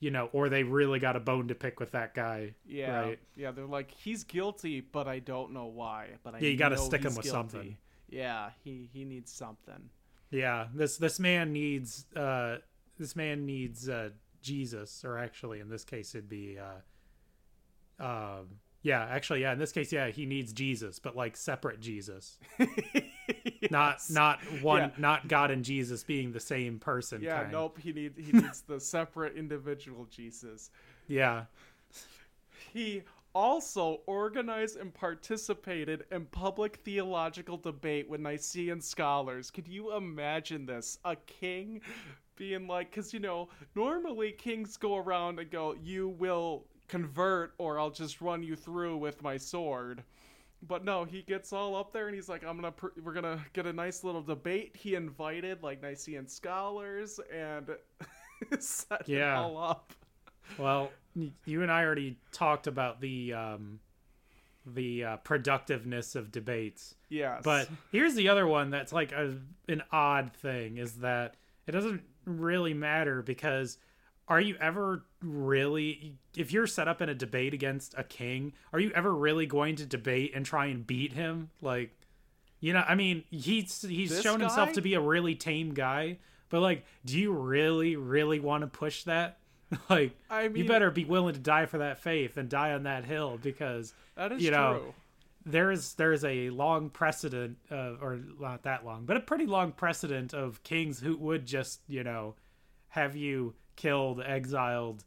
you 0.01 0.11
know 0.11 0.29
or 0.33 0.49
they 0.49 0.64
really 0.64 0.99
got 0.99 1.14
a 1.14 1.21
bone 1.21 1.49
to 1.49 1.55
pick 1.55 1.79
with 1.79 1.93
that 1.93 2.14
guy. 2.14 2.55
yeah. 2.67 3.01
right. 3.01 3.19
Yeah, 3.37 3.53
they're 3.53 3.64
like 3.67 3.93
he's 3.93 4.25
guilty, 4.25 4.81
but 4.81 5.07
I 5.07 5.21
don't 5.21 5.53
know 5.53 5.67
why. 5.67 6.09
But 6.25 6.35
I 6.35 6.38
Yeah, 6.40 6.49
you 6.49 6.57
gotta 6.57 6.79
stick 6.79 7.03
him 7.03 7.14
with 7.14 7.25
guilty. 7.25 7.29
something. 7.31 7.77
Yeah, 8.09 8.51
he 8.64 8.90
he 8.93 9.05
needs 9.05 9.33
something. 9.33 9.88
Yeah, 10.35 10.66
this 10.75 10.97
this 10.97 11.20
man 11.20 11.53
needs 11.53 12.07
uh 12.16 12.59
this 12.99 13.14
man 13.14 13.47
needs 13.47 13.88
uh 13.88 14.11
Jesus 14.42 15.05
or 15.05 15.16
actually 15.18 15.61
in 15.61 15.68
this 15.68 15.85
case 15.85 16.14
it'd 16.14 16.29
be 16.29 16.59
uh 16.59 18.05
um 18.05 18.47
yeah, 18.83 19.03
actually 19.05 19.40
yeah, 19.42 19.53
in 19.53 19.59
this 19.59 19.73
case 19.73 19.92
yeah, 19.92 20.09
he 20.09 20.27
needs 20.27 20.53
Jesus, 20.53 20.99
but 20.99 21.16
like 21.16 21.37
separate 21.37 21.81
Jesus. 21.81 22.38
Not 23.70 23.94
Yes. 23.94 24.11
not 24.11 24.40
one 24.61 24.81
Yeah. 24.83 24.90
not 24.99 25.29
God 25.29 25.51
and 25.51 25.64
Jesus 25.64 26.03
being 26.05 26.33
the 26.33 26.40
same 26.40 26.79
person 26.79 27.23
Yeah, 27.23 27.40
kind. 27.40 27.53
nope. 27.53 27.79
He 27.79 27.92
need 27.94 28.12
he 28.18 28.33
needs 28.38 28.61
the 28.62 28.79
separate 28.81 29.37
individual 29.37 30.05
Jesus. 30.11 30.70
Yeah. 31.09 31.44
He 32.75 33.03
also 33.35 34.01
organized 34.07 34.77
and 34.77 34.92
participated 34.94 36.05
in 36.11 36.25
public 36.27 36.77
theological 36.85 37.57
debate 37.57 38.09
with 38.09 38.20
Nicene 38.20 38.81
scholars. 38.81 39.51
Could 39.51 39.68
you 39.68 39.97
imagine 39.97 40.66
this? 40.66 40.99
A 41.05 41.16
king 41.16 41.81
being 42.37 42.66
like, 42.66 42.90
because, 42.90 43.12
you 43.12 43.20
know, 43.20 43.49
normally 43.75 44.33
kings 44.33 44.77
go 44.77 44.97
around 44.97 45.38
and 45.38 45.51
go, 45.51 45.75
you 45.83 46.09
will 46.11 46.64
convert 46.88 47.55
or 47.59 47.79
I'll 47.79 47.90
just 47.90 48.20
run 48.20 48.42
you 48.42 48.57
through 48.57 48.97
with 48.99 49.23
my 49.23 49.37
sword. 49.37 50.03
But 50.66 50.85
no, 50.85 51.05
he 51.05 51.23
gets 51.23 51.53
all 51.53 51.77
up 51.77 51.92
there 51.92 52.07
and 52.07 52.14
he's 52.14 52.29
like, 52.31 52.42
"I'm 52.42 52.57
gonna, 52.57 52.73
pr- 52.73 52.99
we're 53.03 53.12
gonna 53.12 53.44
get 53.53 53.66
a 53.66 53.73
nice 53.73 54.03
little 54.03 54.23
debate." 54.23 54.75
He 54.75 54.94
invited 54.94 55.62
like 55.62 55.83
Nicene 55.83 56.27
scholars 56.27 57.20
and 57.31 57.68
set 58.61 59.07
Yeah. 59.07 59.35
it 59.35 59.42
all 59.42 59.59
up. 59.59 59.92
Well, 60.59 60.90
you 61.44 61.62
and 61.62 61.70
I 61.70 61.85
already 61.85 62.18
talked 62.33 62.66
about 62.66 63.00
the 63.00 63.33
um 63.33 63.80
the 64.66 65.04
uh, 65.04 65.16
productiveness 65.18 66.14
of 66.14 66.33
debates. 66.33 66.94
Yes, 67.09 67.42
But 67.44 67.68
here's 67.92 68.14
the 68.14 68.28
other 68.28 68.46
one 68.46 68.70
that's 68.70 68.92
like 68.92 69.12
a, 69.12 69.37
an 69.68 69.83
odd 69.92 70.33
thing 70.33 70.78
is 70.78 70.94
that 70.96 71.35
it 71.66 71.72
doesn't 71.72 72.02
really 72.24 72.72
matter 72.72 73.22
because 73.22 73.78
are 74.26 74.40
you 74.40 74.57
ever 74.59 75.04
really 75.22 76.16
if 76.35 76.50
you're 76.52 76.66
set 76.66 76.88
up 76.88 77.02
in 77.02 77.09
a 77.09 77.14
debate 77.14 77.52
against 77.52 77.94
a 77.98 78.04
king, 78.04 78.52
are 78.72 78.80
you 78.80 78.90
ever 78.94 79.14
really 79.14 79.46
going 79.46 79.76
to 79.76 79.87
debate 79.87 80.33
and 80.35 80.46
try 80.46 80.66
and 80.66 80.87
beat 80.87 81.12
him? 81.12 81.50
Like 81.61 81.90
you 82.61 82.72
know, 82.72 82.85
I 82.88 82.94
mean, 82.94 83.24
he's 83.30 83.83
he's 83.83 84.11
This 84.11 84.22
shown 84.22 84.40
himself 84.40 84.72
to 84.72 84.80
be 84.80 84.94
a 84.94 85.00
really 85.00 85.35
tame 85.35 85.74
guy, 85.74 86.18
but 86.48 86.61
like 86.61 86.87
do 87.04 87.18
you 87.18 87.33
really 87.33 87.96
really 87.96 88.40
want 88.40 88.62
to 88.62 88.66
push 88.66 89.04
that? 89.04 89.38
like 89.91 90.17
I 90.31 90.45
you 90.45 90.67
better 90.67 90.91
be 90.91 91.05
willing 91.05 91.35
to 91.35 91.41
die 91.41 91.67
for 91.67 91.79
that 91.79 91.99
faith 91.99 92.37
and 92.37 92.49
die 92.49 92.73
on 92.73 92.83
that 92.85 93.05
hill 93.05 93.39
because 93.43 93.95
that 94.17 94.33
is 94.33 94.43
you 94.43 94.51
know, 94.51 94.79
true. 94.81 94.95
there's 95.47 95.95
there's 95.95 96.25
a 96.25 96.51
long 96.51 96.91
precedent 96.91 97.57
of, 97.71 98.03
or 98.03 98.19
not 98.41 98.63
that 98.65 98.85
long 98.85 99.05
but 99.05 99.17
a 99.17 99.21
pretty 99.21 99.47
long 99.47 99.73
precedent 99.73 100.33
of 100.35 100.63
kings 100.63 101.01
who 101.01 101.17
would 101.17 101.47
just 101.47 101.81
you 101.89 102.03
know 102.05 102.35
have 102.89 103.17
you 103.17 103.55
killed 103.77 104.21
exiled 104.25 105.05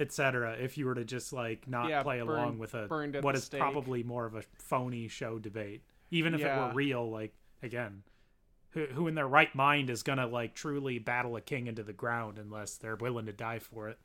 etc 0.00 0.56
if 0.60 0.78
you 0.78 0.86
were 0.86 0.94
to 0.94 1.04
just 1.04 1.32
like 1.32 1.68
not 1.68 1.88
Yeah, 1.88 2.02
play 2.02 2.18
burned- 2.18 2.30
along 2.30 2.58
with 2.58 2.74
a 2.74 2.86
what 3.20 3.34
is 3.34 3.44
stake. 3.44 3.60
probably 3.60 4.02
more 4.02 4.24
of 4.26 4.34
a 4.34 4.42
phony 4.58 5.08
show 5.08 5.38
debate 5.38 5.82
even 6.10 6.34
if 6.34 6.40
it 6.40 6.46
were 6.46 6.72
real 6.74 7.10
like 7.10 7.34
again 7.62 8.02
who, 8.74 8.86
who 8.86 9.08
in 9.08 9.14
their 9.14 9.26
right 9.28 9.54
mind 9.54 9.88
is 9.90 10.02
gonna 10.02 10.26
like 10.26 10.54
truly 10.54 10.98
battle 10.98 11.36
a 11.36 11.40
king 11.40 11.66
into 11.66 11.82
the 11.82 11.92
ground 11.92 12.38
unless 12.38 12.76
they're 12.76 12.96
willing 12.96 13.26
to 13.26 13.32
die 13.32 13.58
for 13.58 13.88
it 13.88 13.98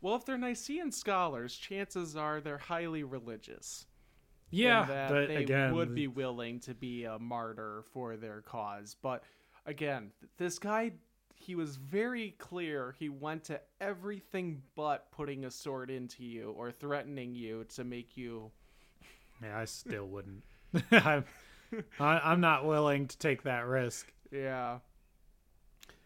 Well, 0.00 0.16
if 0.16 0.24
they're 0.26 0.36
Nicene 0.38 0.90
scholars, 0.92 1.54
chances 1.56 2.16
are 2.16 2.40
they're 2.40 2.58
highly 2.58 3.02
religious. 3.04 3.86
yeah 4.50 4.84
that 4.86 5.08
but 5.10 5.28
they 5.28 5.36
again 5.36 5.74
would 5.74 5.94
be 5.94 6.06
willing 6.08 6.60
to 6.60 6.74
be 6.74 7.04
a 7.04 7.18
martyr 7.18 7.84
for 7.92 8.16
their 8.16 8.40
cause. 8.42 8.96
But 9.00 9.24
again, 9.66 10.10
this 10.36 10.58
guy, 10.58 10.92
he 11.36 11.54
was 11.54 11.76
very 11.76 12.34
clear. 12.38 12.94
He 12.98 13.08
went 13.08 13.44
to 13.44 13.60
everything 13.80 14.62
but 14.76 15.10
putting 15.10 15.44
a 15.44 15.50
sword 15.50 15.90
into 15.90 16.22
you 16.24 16.52
or 16.56 16.70
threatening 16.70 17.34
you 17.34 17.64
to 17.74 17.84
make 17.84 18.16
you. 18.16 18.50
Yeah, 19.42 19.58
I 19.58 19.64
still 19.64 20.06
wouldn't. 20.06 20.42
I'm, 20.92 21.24
I, 22.00 22.18
I'm 22.24 22.40
not 22.40 22.64
willing 22.64 23.06
to 23.08 23.18
take 23.18 23.42
that 23.44 23.66
risk. 23.66 24.12
Yeah, 24.30 24.78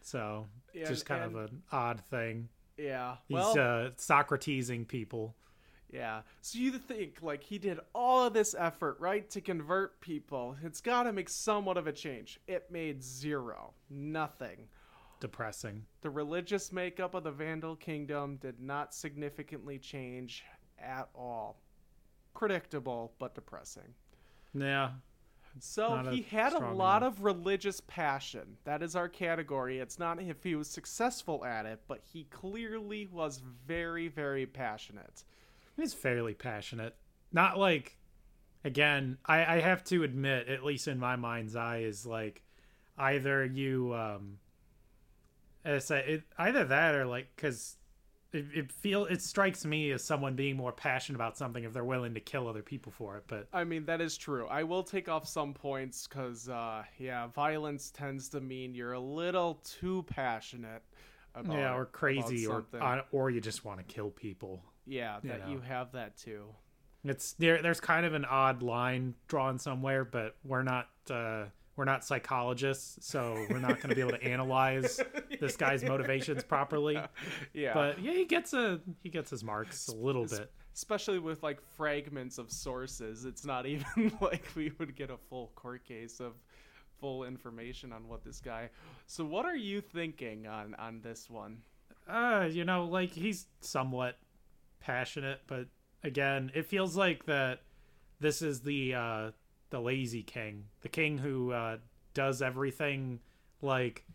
So 0.01 0.47
And- 0.75 0.85
just 0.85 1.05
kind 1.05 1.23
of 1.23 1.35
an 1.35 1.63
odd 1.71 2.01
thing. 2.01 2.49
yeah. 2.77 3.17
He's 3.27 3.35
well, 3.35 3.51
uh, 3.51 3.89
Socratesing 3.97 4.87
people. 4.87 5.35
Yeah. 5.91 6.21
So 6.41 6.59
you 6.59 6.71
think 6.77 7.23
like 7.23 7.41
he 7.43 7.57
did 7.57 7.79
all 7.95 8.23
of 8.27 8.33
this 8.33 8.53
effort, 8.57 8.97
right, 8.99 9.27
to 9.31 9.41
convert 9.41 9.99
people. 10.01 10.55
It's 10.63 10.81
got 10.81 11.03
to 11.03 11.11
make 11.13 11.29
somewhat 11.29 11.77
of 11.77 11.87
a 11.87 11.91
change. 11.91 12.39
It 12.47 12.69
made 12.69 13.01
zero. 13.03 13.73
Nothing. 13.89 14.67
Depressing. 15.19 15.85
The 16.01 16.09
religious 16.11 16.71
makeup 16.71 17.15
of 17.15 17.23
the 17.23 17.31
Vandal 17.31 17.75
kingdom 17.75 18.35
did 18.37 18.59
not 18.61 18.93
significantly 18.93 19.79
change 19.79 20.43
at 20.77 21.09
all. 21.15 21.59
Predictable, 22.35 23.11
but 23.19 23.33
depressing. 23.35 23.93
Yeah. 24.53 24.91
So 25.61 25.93
a 25.93 26.11
he 26.11 26.21
had 26.21 26.53
a 26.53 26.71
lot 26.71 27.03
enough. 27.03 27.17
of 27.17 27.23
religious 27.23 27.81
passion. 27.81 28.57
That 28.63 28.81
is 28.81 28.95
our 28.95 29.09
category. 29.09 29.79
It's 29.79 29.99
not 29.99 30.21
if 30.21 30.43
he 30.43 30.55
was 30.55 30.69
successful 30.69 31.45
at 31.45 31.65
it, 31.65 31.81
but 31.87 32.01
he 32.13 32.25
clearly 32.25 33.07
was 33.11 33.41
very, 33.67 34.07
very 34.07 34.45
passionate. 34.45 35.23
He's 35.75 35.93
fairly 35.93 36.33
passionate. 36.33 36.95
Not 37.31 37.57
like, 37.57 37.97
again, 38.63 39.17
I, 39.25 39.55
I 39.55 39.59
have 39.61 39.83
to 39.85 40.03
admit, 40.03 40.47
at 40.47 40.63
least 40.63 40.87
in 40.87 40.99
my 40.99 41.15
mind's 41.15 41.55
eye, 41.55 41.79
is 41.79 42.05
like 42.05 42.41
either 42.97 43.45
you, 43.45 43.93
um, 43.93 44.39
as 45.63 45.89
I, 45.91 45.99
it, 45.99 46.23
either 46.37 46.65
that 46.65 46.95
or 46.95 47.05
like, 47.05 47.27
because 47.35 47.77
it, 48.31 48.45
it 48.53 48.71
feel 48.71 49.05
it 49.05 49.21
strikes 49.21 49.65
me 49.65 49.91
as 49.91 50.03
someone 50.03 50.35
being 50.35 50.55
more 50.55 50.71
passionate 50.71 51.17
about 51.17 51.37
something 51.37 51.63
if 51.63 51.73
they're 51.73 51.83
willing 51.83 52.13
to 52.13 52.19
kill 52.19 52.47
other 52.47 52.61
people 52.61 52.91
for 52.91 53.17
it. 53.17 53.23
But 53.27 53.47
I 53.53 53.63
mean, 53.63 53.85
that 53.85 54.01
is 54.01 54.17
true. 54.17 54.47
I 54.47 54.63
will 54.63 54.83
take 54.83 55.09
off 55.09 55.27
some 55.27 55.53
points 55.53 56.07
because, 56.07 56.49
uh, 56.49 56.83
yeah, 56.97 57.27
violence 57.27 57.91
tends 57.91 58.29
to 58.29 58.41
mean 58.41 58.75
you're 58.75 58.93
a 58.93 58.99
little 58.99 59.55
too 59.63 60.05
passionate 60.07 60.83
about 61.35 61.55
yeah, 61.55 61.73
or 61.73 61.85
crazy, 61.85 62.45
or 62.45 62.65
uh, 62.79 63.01
or 63.11 63.29
you 63.29 63.41
just 63.41 63.65
want 63.65 63.79
to 63.79 63.93
kill 63.93 64.11
people. 64.11 64.63
yeah, 64.85 65.17
you 65.23 65.29
that 65.29 65.45
know. 65.45 65.53
you 65.53 65.59
have 65.61 65.91
that 65.93 66.17
too. 66.17 66.45
It's 67.03 67.33
there. 67.33 67.61
There's 67.61 67.79
kind 67.79 68.05
of 68.05 68.13
an 68.13 68.25
odd 68.25 68.61
line 68.61 69.15
drawn 69.27 69.57
somewhere, 69.57 70.03
but 70.03 70.35
we're 70.43 70.63
not 70.63 70.89
uh, 71.09 71.45
we're 71.79 71.85
not 71.85 72.03
psychologists, 72.03 72.97
so 73.07 73.33
we're 73.49 73.57
not 73.59 73.77
going 73.77 73.87
to 73.87 73.95
be 73.95 74.01
able 74.01 74.11
to 74.11 74.21
analyze 74.21 74.99
this 75.39 75.55
guy's 75.55 75.81
motivations 75.81 76.43
properly. 76.43 76.99
Yeah, 77.53 77.73
But 77.73 78.01
yeah, 78.01 78.11
he 78.11 78.25
gets 78.25 78.51
a 78.53 78.81
he 79.01 79.09
gets 79.09 79.29
his 79.31 79.45
marks 79.45 79.87
a 79.87 79.95
little 79.95 80.25
bit. 80.25 80.51
especially 80.75 81.19
with 81.19 81.41
like 81.41 81.59
fragments 81.77 82.37
of 82.37 82.51
sources, 82.51 83.23
it's 83.23 83.45
not 83.45 83.65
even 83.73 84.11
like 84.19 84.45
we 84.55 84.73
would 84.77 84.93
get 84.95 85.09
a 85.09 85.17
full 85.29 85.51
court 85.55 85.85
case 85.85 86.19
of 86.19 86.33
full 86.99 87.23
information 87.23 87.93
on 87.93 88.09
what 88.09 88.25
this 88.25 88.41
guy. 88.41 88.69
So, 89.07 89.23
what 89.23 89.45
are 89.45 89.55
you 89.55 89.79
thinking 89.79 90.47
on 90.47 90.75
on 90.75 90.99
this 91.01 91.29
one? 91.29 91.59
Uh, 92.09 92.49
you 92.51 92.65
know, 92.65 92.85
like 92.85 93.11
he's 93.11 93.47
somewhat 93.61 94.17
passionate, 94.81 95.39
but 95.47 95.67
again, 96.03 96.51
it 96.53 96.65
feels 96.65 96.97
like 96.97 97.25
that 97.27 97.61
this 98.19 98.41
is 98.41 98.59
the 98.61 98.95
uh 98.95 99.31
the 99.69 99.79
lazy 99.79 100.23
king, 100.23 100.65
the 100.81 100.89
king 100.89 101.17
who 101.17 101.51
uh 101.51 101.77
does 102.13 102.41
everything 102.41 103.19
like 103.61 104.05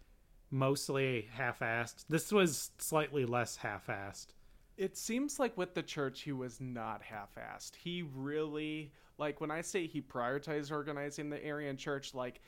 mostly 0.51 1.29
half-assed. 1.33 2.05
This 2.09 2.33
was 2.33 2.71
slightly 2.79 3.25
less 3.25 3.57
half-assed. 3.57 4.29
It 4.77 4.97
seems 4.97 5.39
like 5.39 5.57
with 5.57 5.75
the 5.75 5.83
church, 5.83 6.23
he 6.23 6.33
was 6.33 6.61
not 6.61 7.03
half-assed. 7.03 7.77
He 7.77 8.03
really 8.15 8.93
like 9.19 9.41
when 9.41 9.51
I 9.51 9.61
say 9.61 9.87
he 9.87 10.01
prioritized 10.01 10.73
organizing 10.73 11.31
the 11.31 11.45
Arian 11.45 11.77
church, 11.77 12.15
like 12.15 12.41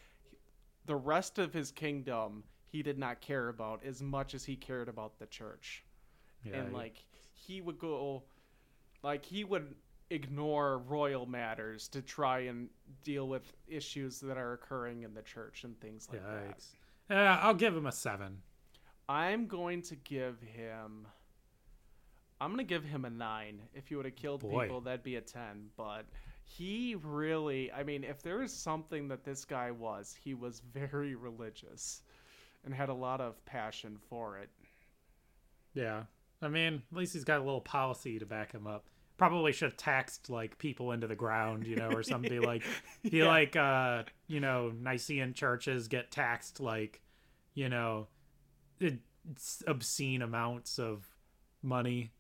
the 0.87 0.97
rest 0.97 1.39
of 1.39 1.53
his 1.53 1.71
kingdom, 1.71 2.45
he 2.67 2.83
did 2.83 2.99
not 2.99 3.21
care 3.21 3.49
about 3.49 3.85
as 3.85 4.03
much 4.03 4.35
as 4.35 4.45
he 4.45 4.57
cared 4.57 4.89
about 4.89 5.19
the 5.19 5.27
church. 5.27 5.85
Yeah, 6.45 6.57
and 6.57 6.73
like 6.73 7.05
he 7.35 7.61
would 7.61 7.79
go, 7.79 8.25
like 9.03 9.25
he 9.25 9.45
would 9.45 9.75
ignore 10.11 10.79
royal 10.79 11.27
matters 11.27 11.89
to 11.89 12.03
try 12.03 12.41
and 12.41 12.69
deal 13.03 13.29
with 13.29 13.53
issues 13.67 14.21
that 14.21 14.37
are 14.37 14.53
occurring 14.53 15.03
in 15.03 15.15
the 15.15 15.23
church 15.23 15.65
and 15.65 15.79
things 15.81 16.09
like 16.11 16.23
that. 16.23 16.59
Yikes. 16.59 16.67
Uh, 17.11 17.39
I'll 17.43 17.55
give 17.55 17.77
him 17.77 17.87
a 17.87 17.93
seven. 17.93 18.43
I'm 19.09 19.47
going 19.47 19.83
to 19.83 19.97
give 19.97 20.41
him. 20.41 21.07
I'm 22.41 22.51
gonna 22.51 22.65
give 22.65 22.85
him 22.85 23.05
a 23.05 23.11
nine. 23.11 23.63
If 23.75 23.89
he 23.89 23.97
would 23.97 24.05
have 24.05 24.17
killed 24.17 24.41
Boy. 24.41 24.65
people, 24.65 24.81
that'd 24.83 25.03
be 25.03 25.17
a 25.17 25.21
ten. 25.21 25.69
But 25.77 26.05
he 26.45 26.97
really, 27.03 27.73
I 27.73 27.83
mean, 27.83 28.05
if 28.05 28.23
there 28.23 28.43
is 28.43 28.53
something 28.53 29.09
that 29.09 29.25
this 29.25 29.45
guy 29.45 29.71
was, 29.71 30.15
he 30.23 30.35
was 30.35 30.61
very 30.73 31.15
religious, 31.15 32.03
and 32.65 32.75
had 32.75 32.89
a 32.89 32.95
lot 32.95 33.21
of 33.21 33.43
passion 33.47 33.97
for 34.09 34.39
it. 34.39 34.51
Yeah. 35.75 36.03
I 36.43 36.49
mean, 36.49 36.83
at 36.91 36.97
least 36.97 37.15
he's 37.15 37.25
got 37.25 37.39
a 37.39 37.45
little 37.45 37.61
policy 37.61 38.19
to 38.19 38.27
back 38.27 38.53
him 38.53 38.67
up. 38.67 38.85
Probably 39.17 39.53
should 39.53 39.71
have 39.71 39.77
taxed 39.79 40.29
like 40.29 40.59
people 40.59 40.93
into 40.93 41.07
the 41.07 41.15
ground, 41.17 41.67
you 41.67 41.77
know, 41.77 41.91
or 41.91 42.03
something 42.03 42.43
like 42.43 42.65
he 43.03 43.23
Yeah. 43.23 43.25
like 43.25 43.57
uh 43.57 44.05
you 44.29 44.41
know, 44.41 44.71
Nicene 44.79 45.33
churches 45.35 45.89
get 45.89 46.11
taxed 46.11 46.61
like, 46.61 47.01
you 47.55 47.69
know, 47.69 48.09
obscene 49.67 50.23
amounts 50.23 50.79
of 50.79 51.07
money. 51.63 52.13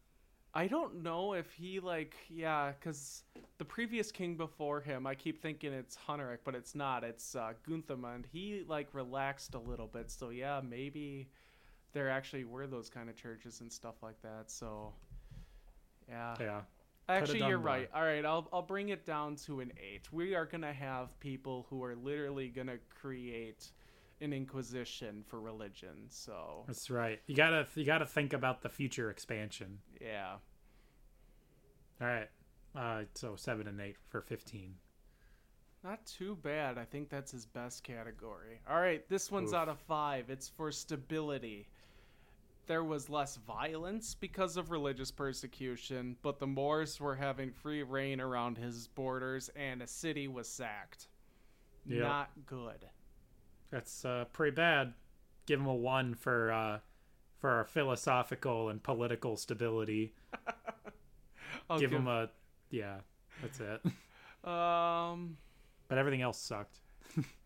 I 0.54 0.68
don't 0.68 1.02
know 1.02 1.34
if 1.34 1.52
he 1.52 1.80
like 1.80 2.16
yeah, 2.28 2.72
because 2.72 3.24
the 3.58 3.64
previous 3.64 4.10
king 4.10 4.36
before 4.36 4.80
him, 4.80 5.06
I 5.06 5.14
keep 5.14 5.40
thinking 5.40 5.72
it's 5.72 5.96
Huneric, 6.08 6.38
but 6.44 6.54
it's 6.54 6.74
not. 6.74 7.04
It's 7.04 7.34
uh, 7.34 7.52
Gunthamund. 7.68 8.24
He 8.32 8.64
like 8.66 8.88
relaxed 8.94 9.54
a 9.54 9.58
little 9.58 9.86
bit, 9.86 10.10
so 10.10 10.30
yeah, 10.30 10.60
maybe 10.64 11.28
there 11.92 12.10
actually 12.10 12.44
were 12.44 12.66
those 12.66 12.90
kind 12.90 13.10
of 13.10 13.16
churches 13.16 13.60
and 13.60 13.72
stuff 13.72 13.96
like 14.02 14.20
that. 14.22 14.50
So 14.50 14.94
yeah, 16.08 16.36
Yeah. 16.38 16.62
Actually 17.08 17.38
you're 17.40 17.58
more. 17.58 17.66
right. 17.66 17.90
All 17.94 18.02
right, 18.02 18.24
I'll 18.24 18.48
I'll 18.52 18.62
bring 18.62 18.88
it 18.90 19.04
down 19.04 19.36
to 19.46 19.60
an 19.60 19.72
eight. 19.80 20.12
We 20.12 20.34
are 20.34 20.46
gonna 20.46 20.72
have 20.72 21.18
people 21.20 21.66
who 21.70 21.82
are 21.84 21.94
literally 21.96 22.48
gonna 22.48 22.78
create 23.00 23.70
an 24.20 24.32
inquisition 24.32 25.22
for 25.28 25.40
religion. 25.40 26.06
So 26.08 26.64
That's 26.66 26.88
right. 26.90 27.20
You 27.26 27.36
got 27.36 27.50
to 27.50 27.66
you 27.74 27.84
got 27.84 27.98
to 27.98 28.06
think 28.06 28.32
about 28.32 28.62
the 28.62 28.68
future 28.68 29.10
expansion. 29.10 29.78
yeah. 30.00 30.36
All 32.00 32.06
right. 32.06 32.28
Uh 32.74 33.04
so 33.14 33.36
7 33.36 33.66
and 33.66 33.80
8 33.80 33.96
for 34.08 34.20
15. 34.20 34.74
Not 35.84 36.04
too 36.04 36.36
bad. 36.42 36.78
I 36.78 36.84
think 36.84 37.08
that's 37.10 37.30
his 37.30 37.46
best 37.46 37.84
category. 37.84 38.60
All 38.68 38.80
right, 38.80 39.08
this 39.08 39.30
one's 39.30 39.50
Oof. 39.50 39.56
out 39.56 39.68
of 39.68 39.78
five. 39.78 40.30
It's 40.30 40.48
for 40.48 40.72
stability. 40.72 41.68
There 42.66 42.84
was 42.84 43.08
less 43.08 43.36
violence 43.36 44.14
because 44.14 44.56
of 44.56 44.70
religious 44.70 45.10
persecution, 45.10 46.16
but 46.22 46.38
the 46.40 46.46
Moors 46.46 47.00
were 47.00 47.14
having 47.14 47.52
free 47.52 47.82
reign 47.82 48.20
around 48.20 48.58
his 48.58 48.88
borders, 48.88 49.48
and 49.54 49.82
a 49.82 49.86
city 49.86 50.26
was 50.26 50.48
sacked. 50.48 51.08
Yep. 51.86 52.02
Not 52.02 52.30
good. 52.46 52.86
That's 53.70 54.04
uh 54.04 54.24
pretty 54.32 54.54
bad. 54.54 54.94
Give 55.46 55.60
him 55.60 55.66
a 55.66 55.74
1 55.74 56.14
for 56.14 56.52
uh 56.52 56.78
for 57.38 57.50
our 57.50 57.64
philosophical 57.64 58.68
and 58.70 58.82
political 58.82 59.36
stability. 59.36 60.14
I'll 61.70 61.78
give 61.80 61.92
him 61.92 62.08
a 62.08 62.30
yeah 62.70 62.96
that's 63.42 63.60
it 63.60 63.80
um. 64.48 65.36
but 65.88 65.98
everything 65.98 66.22
else 66.22 66.40
sucked 66.40 66.80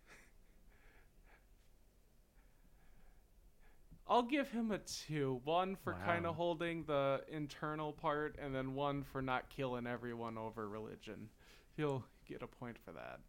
I'll 4.10 4.22
give 4.22 4.50
him 4.50 4.72
a 4.72 4.78
two. 4.78 5.40
One 5.44 5.76
for 5.76 5.94
kind 6.04 6.26
of 6.26 6.34
holding 6.34 6.82
the 6.84 7.22
internal 7.30 7.92
part, 7.92 8.36
and 8.42 8.52
then 8.54 8.74
one 8.74 9.04
for 9.04 9.22
not 9.22 9.48
killing 9.48 9.86
everyone 9.86 10.36
over 10.36 10.68
religion. 10.68 11.28
He'll 11.76 12.04
get 12.28 12.42
a 12.42 12.46
point 12.46 12.76
for 12.84 12.92
that. 12.92 13.20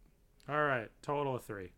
all 0.48 0.64
right 0.64 0.90
total 1.00 1.36
of 1.36 1.44
three 1.44 1.70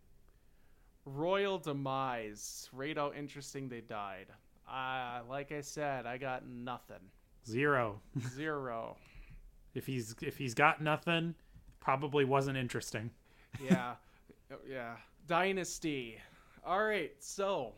Royal 1.04 1.58
demise. 1.58 2.68
Rate 2.72 2.96
how 2.96 3.12
interesting 3.12 3.68
they 3.68 3.82
died. 3.82 4.28
Uh, 4.66 5.20
like 5.28 5.52
I 5.52 5.60
said, 5.60 6.06
I 6.06 6.16
got 6.16 6.46
nothing. 6.48 7.10
zero 7.46 8.00
Zero. 8.34 8.96
if 9.74 9.84
he's 9.86 10.14
if 10.22 10.38
he's 10.38 10.54
got 10.54 10.80
nothing 10.82 11.34
probably 11.80 12.24
wasn't 12.24 12.56
interesting 12.56 13.10
yeah. 13.62 13.94
Yeah. 14.68 14.96
Dynasty. 15.26 16.16
All 16.64 16.82
right. 16.84 17.12
So, 17.18 17.72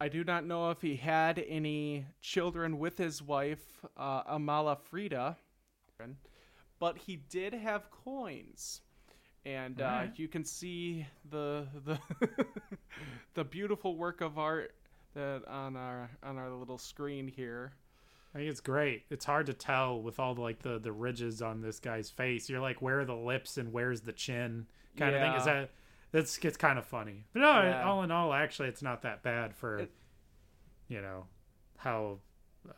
I 0.00 0.08
do 0.08 0.24
not 0.24 0.44
know 0.44 0.70
if 0.70 0.82
he 0.82 0.96
had 0.96 1.42
any 1.48 2.06
children 2.20 2.78
with 2.78 2.98
his 2.98 3.22
wife, 3.22 3.64
uh, 3.96 4.24
Amalafrida, 4.24 5.36
but 6.78 6.98
he 6.98 7.16
did 7.16 7.54
have 7.54 7.90
coins. 7.90 8.82
And 9.46 9.80
uh, 9.80 9.84
Alright. 9.84 10.18
you 10.18 10.28
can 10.28 10.44
see 10.44 11.06
the 11.30 11.66
the 11.84 11.98
the 13.34 13.44
beautiful 13.44 13.96
work 13.96 14.20
of 14.20 14.38
art 14.38 14.74
that 15.14 15.42
on 15.48 15.76
our 15.76 16.10
on 16.22 16.36
our 16.36 16.50
little 16.50 16.78
screen 16.78 17.28
here. 17.28 17.72
I 18.34 18.38
think 18.38 18.50
it's 18.50 18.60
great. 18.60 19.04
It's 19.08 19.24
hard 19.24 19.46
to 19.46 19.54
tell 19.54 20.02
with 20.02 20.18
all 20.18 20.34
the 20.34 20.42
like 20.42 20.60
the 20.60 20.78
the 20.78 20.92
ridges 20.92 21.40
on 21.42 21.62
this 21.62 21.80
guy's 21.80 22.10
face. 22.10 22.50
You're 22.50 22.60
like, 22.60 22.82
where 22.82 23.00
are 23.00 23.04
the 23.04 23.14
lips 23.14 23.56
and 23.56 23.72
where's 23.72 24.02
the 24.02 24.12
chin, 24.12 24.66
kind 24.96 25.14
of 25.14 25.22
thing. 25.22 25.32
Is 25.34 25.44
that 25.46 25.70
that's 26.12 26.38
it's 26.38 26.56
kind 26.56 26.78
of 26.78 26.86
funny. 26.86 27.24
But 27.32 27.40
no, 27.40 27.62
Yeah. 27.62 27.84
all 27.84 28.02
in 28.02 28.10
all, 28.10 28.32
actually, 28.32 28.68
it's 28.68 28.82
not 28.82 29.02
that 29.02 29.22
bad 29.22 29.54
for 29.54 29.78
It- 29.80 29.92
you 30.88 31.00
know 31.02 31.26
how. 31.78 32.20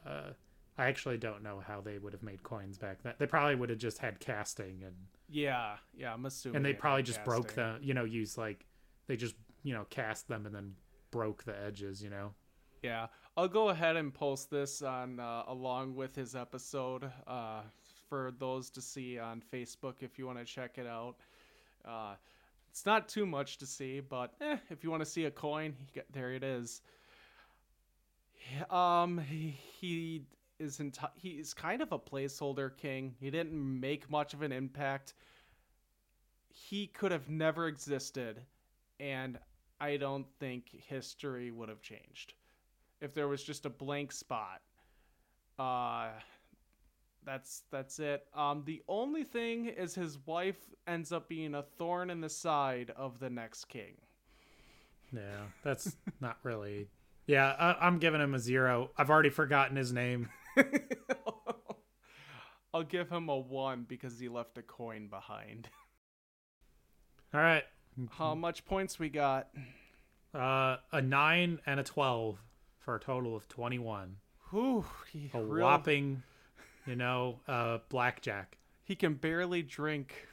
Uh, 0.06 0.32
I 0.76 0.86
actually 0.86 1.18
don't 1.18 1.42
know 1.42 1.58
how 1.60 1.80
they 1.80 1.98
would 1.98 2.12
have 2.12 2.22
made 2.22 2.42
coins 2.44 2.78
back 2.78 3.02
then. 3.02 3.14
They 3.18 3.26
probably 3.26 3.56
would 3.56 3.68
have 3.70 3.78
just 3.80 3.98
had 3.98 4.20
casting 4.20 4.82
and 4.84 4.94
Yeah, 5.28 5.76
yeah, 5.92 6.12
I'm 6.14 6.24
assuming. 6.24 6.56
and 6.56 6.64
they 6.64 6.72
probably 6.72 7.02
just 7.02 7.24
broke 7.24 7.48
casting. 7.48 7.64
them. 7.64 7.80
You 7.82 7.94
know, 7.94 8.04
use 8.04 8.38
like 8.38 8.64
they 9.08 9.16
just 9.16 9.34
you 9.64 9.74
know 9.74 9.84
cast 9.90 10.28
them 10.28 10.46
and 10.46 10.54
then 10.54 10.76
broke 11.10 11.42
the 11.44 11.58
edges. 11.58 12.02
You 12.02 12.10
know. 12.10 12.34
Yeah, 12.82 13.08
I'll 13.36 13.48
go 13.48 13.70
ahead 13.70 13.96
and 13.96 14.14
post 14.14 14.50
this 14.50 14.82
on 14.82 15.18
uh, 15.18 15.42
along 15.48 15.96
with 15.96 16.14
his 16.14 16.36
episode 16.36 17.10
uh, 17.26 17.62
for 18.08 18.30
those 18.38 18.70
to 18.70 18.80
see 18.80 19.18
on 19.18 19.42
Facebook 19.52 19.96
if 20.02 20.16
you 20.18 20.26
want 20.26 20.38
to 20.38 20.44
check 20.44 20.78
it 20.78 20.86
out. 20.86 21.16
Uh, 21.84 22.14
it's 22.78 22.86
not 22.86 23.08
too 23.08 23.26
much 23.26 23.58
to 23.58 23.66
see, 23.66 23.98
but 23.98 24.34
eh, 24.40 24.56
if 24.70 24.84
you 24.84 24.90
want 24.90 25.02
to 25.02 25.10
see 25.10 25.24
a 25.24 25.32
coin, 25.32 25.74
there 26.12 26.32
it 26.32 26.44
is. 26.44 26.80
Um, 28.70 29.18
he, 29.18 29.58
he 29.80 30.22
is 30.60 30.78
enti- 30.78 31.10
he 31.16 31.30
is 31.30 31.52
kind 31.52 31.82
of 31.82 31.90
a 31.90 31.98
placeholder 31.98 32.70
king. 32.76 33.16
He 33.18 33.32
didn't 33.32 33.52
make 33.80 34.08
much 34.08 34.32
of 34.32 34.42
an 34.42 34.52
impact. 34.52 35.14
He 36.50 36.86
could 36.86 37.10
have 37.10 37.28
never 37.28 37.66
existed, 37.66 38.42
and 39.00 39.40
I 39.80 39.96
don't 39.96 40.28
think 40.38 40.66
history 40.70 41.50
would 41.50 41.68
have 41.68 41.82
changed 41.82 42.34
if 43.00 43.12
there 43.12 43.26
was 43.26 43.42
just 43.42 43.66
a 43.66 43.70
blank 43.70 44.12
spot. 44.12 44.60
Uh 45.58 46.10
that's 47.24 47.62
that's 47.70 47.98
it. 47.98 48.24
Um 48.34 48.62
the 48.64 48.82
only 48.88 49.24
thing 49.24 49.66
is 49.66 49.94
his 49.94 50.18
wife 50.26 50.58
ends 50.86 51.12
up 51.12 51.28
being 51.28 51.54
a 51.54 51.62
thorn 51.62 52.10
in 52.10 52.20
the 52.20 52.28
side 52.28 52.92
of 52.96 53.18
the 53.20 53.28
next 53.30 53.66
king. 53.66 53.96
Yeah, 55.12 55.42
that's 55.62 55.96
not 56.20 56.38
really. 56.42 56.88
Yeah, 57.26 57.54
I, 57.58 57.86
I'm 57.86 57.98
giving 57.98 58.20
him 58.22 58.34
a 58.34 58.38
zero. 58.38 58.90
I've 58.96 59.10
already 59.10 59.30
forgotten 59.30 59.76
his 59.76 59.92
name. 59.92 60.28
I'll 62.74 62.82
give 62.82 63.08
him 63.10 63.28
a 63.28 63.38
1 63.38 63.86
because 63.88 64.18
he 64.18 64.28
left 64.28 64.58
a 64.58 64.62
coin 64.62 65.08
behind. 65.08 65.68
All 67.34 67.40
right, 67.40 67.64
How 68.12 68.34
much 68.34 68.64
points 68.64 68.98
we 68.98 69.08
got? 69.10 69.48
uh, 70.34 70.76
a 70.92 71.02
nine 71.02 71.58
and 71.66 71.78
a 71.80 71.82
twelve 71.82 72.38
for 72.78 72.94
a 72.96 73.00
total 73.00 73.36
of 73.36 73.46
twenty-one. 73.48 74.16
Whew, 74.50 74.84
A 75.34 75.42
real- 75.42 75.64
whopping, 75.66 76.22
you 76.88 76.96
know, 76.96 77.40
uh, 77.46 77.78
blackjack. 77.90 78.56
he 78.84 78.94
can 78.94 79.14
barely 79.14 79.62
drink. 79.62 80.26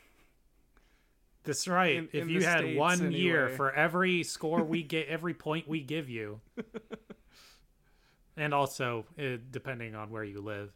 That's 1.43 1.67
right. 1.67 1.97
In- 1.97 2.09
if 2.13 2.23
in 2.23 2.29
you 2.29 2.43
had 2.43 2.59
States, 2.59 2.79
one 2.79 3.11
year 3.11 3.49
for 3.49 3.71
every 3.73 4.23
score 4.23 4.63
we 4.63 4.81
get, 4.81 5.07
every 5.07 5.33
point 5.33 5.67
we 5.67 5.81
give 5.81 6.09
you, 6.09 6.39
and 8.37 8.53
also 8.53 9.05
uh, 9.19 9.37
depending 9.51 9.95
on 9.95 10.09
where 10.09 10.23
you 10.23 10.41
live. 10.41 10.71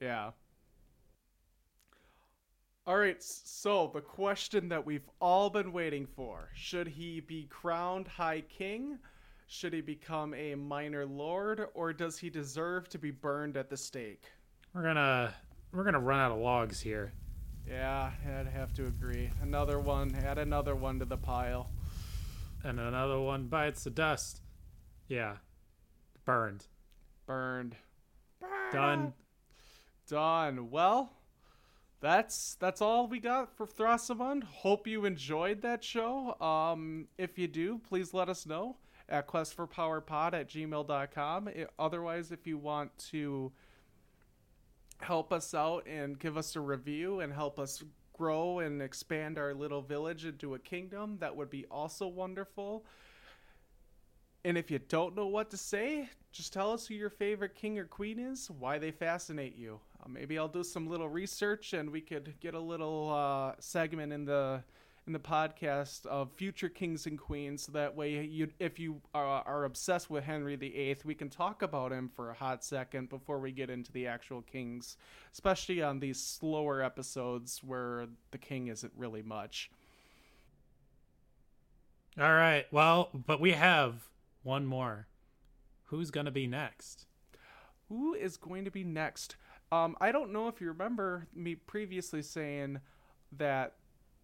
Yeah. 0.00 0.30
All 2.86 2.98
right, 2.98 3.22
so 3.22 3.90
the 3.94 4.02
question 4.02 4.68
that 4.68 4.84
we've 4.84 5.08
all 5.18 5.48
been 5.48 5.72
waiting 5.72 6.06
for 6.06 6.50
should 6.54 6.86
he 6.86 7.20
be 7.20 7.44
crowned 7.44 8.06
High 8.06 8.42
King? 8.42 8.98
Should 9.46 9.72
he 9.72 9.80
become 9.80 10.32
a 10.34 10.54
minor 10.54 11.06
lord? 11.06 11.66
Or 11.74 11.92
does 11.92 12.18
he 12.18 12.30
deserve 12.30 12.88
to 12.90 12.98
be 12.98 13.10
burned 13.10 13.56
at 13.56 13.70
the 13.70 13.76
stake? 13.76 14.30
We're 14.74 14.82
gonna 14.82 15.32
we're 15.72 15.84
gonna 15.84 16.00
run 16.00 16.18
out 16.18 16.32
of 16.32 16.38
logs 16.38 16.80
here. 16.80 17.12
Yeah, 17.68 18.10
I'd 18.26 18.48
have 18.48 18.74
to 18.74 18.86
agree. 18.86 19.30
Another 19.40 19.78
one, 19.78 20.14
add 20.16 20.36
another 20.38 20.74
one 20.74 20.98
to 20.98 21.04
the 21.04 21.16
pile. 21.16 21.70
and 22.64 22.80
another 22.80 23.20
one 23.20 23.46
bites 23.46 23.84
the 23.84 23.90
dust. 23.90 24.40
Yeah, 25.06 25.36
burned. 26.24 26.66
Burned. 27.26 27.76
Done. 28.72 29.12
Done. 30.08 30.70
Well, 30.70 31.12
that's 32.00 32.56
that's 32.56 32.82
all 32.82 33.06
we 33.06 33.20
got 33.20 33.56
for 33.56 33.66
Thrasamund. 33.66 34.42
Hope 34.44 34.86
you 34.86 35.04
enjoyed 35.04 35.62
that 35.62 35.84
show. 35.84 36.34
Um, 36.40 37.06
if 37.16 37.38
you 37.38 37.46
do, 37.46 37.78
please 37.78 38.12
let 38.12 38.28
us 38.28 38.44
know 38.44 38.76
at 39.08 39.28
questforpowerpod 39.28 40.34
at 40.34 40.48
gmail.com. 40.48 41.48
It, 41.48 41.70
otherwise, 41.78 42.32
if 42.32 42.46
you 42.46 42.58
want 42.58 42.96
to 43.10 43.52
help 45.00 45.32
us 45.32 45.54
out 45.54 45.86
and 45.86 46.18
give 46.18 46.36
us 46.36 46.56
a 46.56 46.60
review 46.60 47.20
and 47.20 47.32
help 47.32 47.58
us 47.58 47.82
grow 48.12 48.60
and 48.60 48.80
expand 48.80 49.38
our 49.38 49.52
little 49.52 49.82
village 49.82 50.24
into 50.24 50.54
a 50.54 50.58
kingdom, 50.58 51.18
that 51.20 51.34
would 51.34 51.50
be 51.50 51.66
also 51.70 52.06
wonderful. 52.06 52.84
And 54.44 54.58
if 54.58 54.70
you 54.70 54.78
don't 54.78 55.16
know 55.16 55.26
what 55.26 55.50
to 55.50 55.56
say, 55.56 56.08
just 56.30 56.52
tell 56.52 56.72
us 56.72 56.86
who 56.86 56.94
your 56.94 57.10
favorite 57.10 57.54
king 57.54 57.78
or 57.78 57.84
queen 57.84 58.18
is, 58.18 58.50
why 58.50 58.78
they 58.78 58.90
fascinate 58.90 59.56
you. 59.56 59.80
Uh, 60.02 60.08
maybe 60.08 60.38
I'll 60.38 60.48
do 60.48 60.62
some 60.62 60.86
little 60.86 61.08
research 61.08 61.72
and 61.72 61.90
we 61.90 62.00
could 62.00 62.34
get 62.40 62.54
a 62.54 62.60
little 62.60 63.10
uh, 63.10 63.54
segment 63.58 64.12
in 64.12 64.24
the 64.24 64.62
in 65.06 65.12
the 65.12 65.18
podcast 65.18 66.06
of 66.06 66.32
future 66.32 66.68
kings 66.68 67.06
and 67.06 67.18
queens. 67.18 67.64
So 67.64 67.72
that 67.72 67.94
way, 67.94 68.24
you 68.24 68.48
if 68.58 68.78
you 68.78 69.00
are, 69.14 69.42
are 69.46 69.64
obsessed 69.64 70.08
with 70.08 70.24
Henry 70.24 70.56
VIII, 70.56 70.98
we 71.04 71.14
can 71.14 71.28
talk 71.28 71.62
about 71.62 71.92
him 71.92 72.10
for 72.14 72.30
a 72.30 72.34
hot 72.34 72.64
second 72.64 73.08
before 73.08 73.38
we 73.38 73.52
get 73.52 73.70
into 73.70 73.92
the 73.92 74.06
actual 74.06 74.42
kings, 74.42 74.96
especially 75.32 75.82
on 75.82 76.00
these 76.00 76.20
slower 76.20 76.82
episodes 76.82 77.60
where 77.62 78.06
the 78.30 78.38
king 78.38 78.68
isn't 78.68 78.92
really 78.96 79.22
much. 79.22 79.70
All 82.18 82.32
right. 82.32 82.64
Well, 82.70 83.10
but 83.12 83.40
we 83.40 83.52
have 83.52 84.08
one 84.42 84.64
more. 84.64 85.08
Who's 85.84 86.10
going 86.10 86.26
to 86.26 86.32
be 86.32 86.46
next? 86.46 87.06
Who 87.88 88.14
is 88.14 88.36
going 88.36 88.64
to 88.64 88.70
be 88.70 88.84
next? 88.84 89.36
Um, 89.70 89.96
I 90.00 90.12
don't 90.12 90.32
know 90.32 90.48
if 90.48 90.60
you 90.60 90.68
remember 90.68 91.26
me 91.34 91.56
previously 91.56 92.22
saying 92.22 92.80
that 93.36 93.74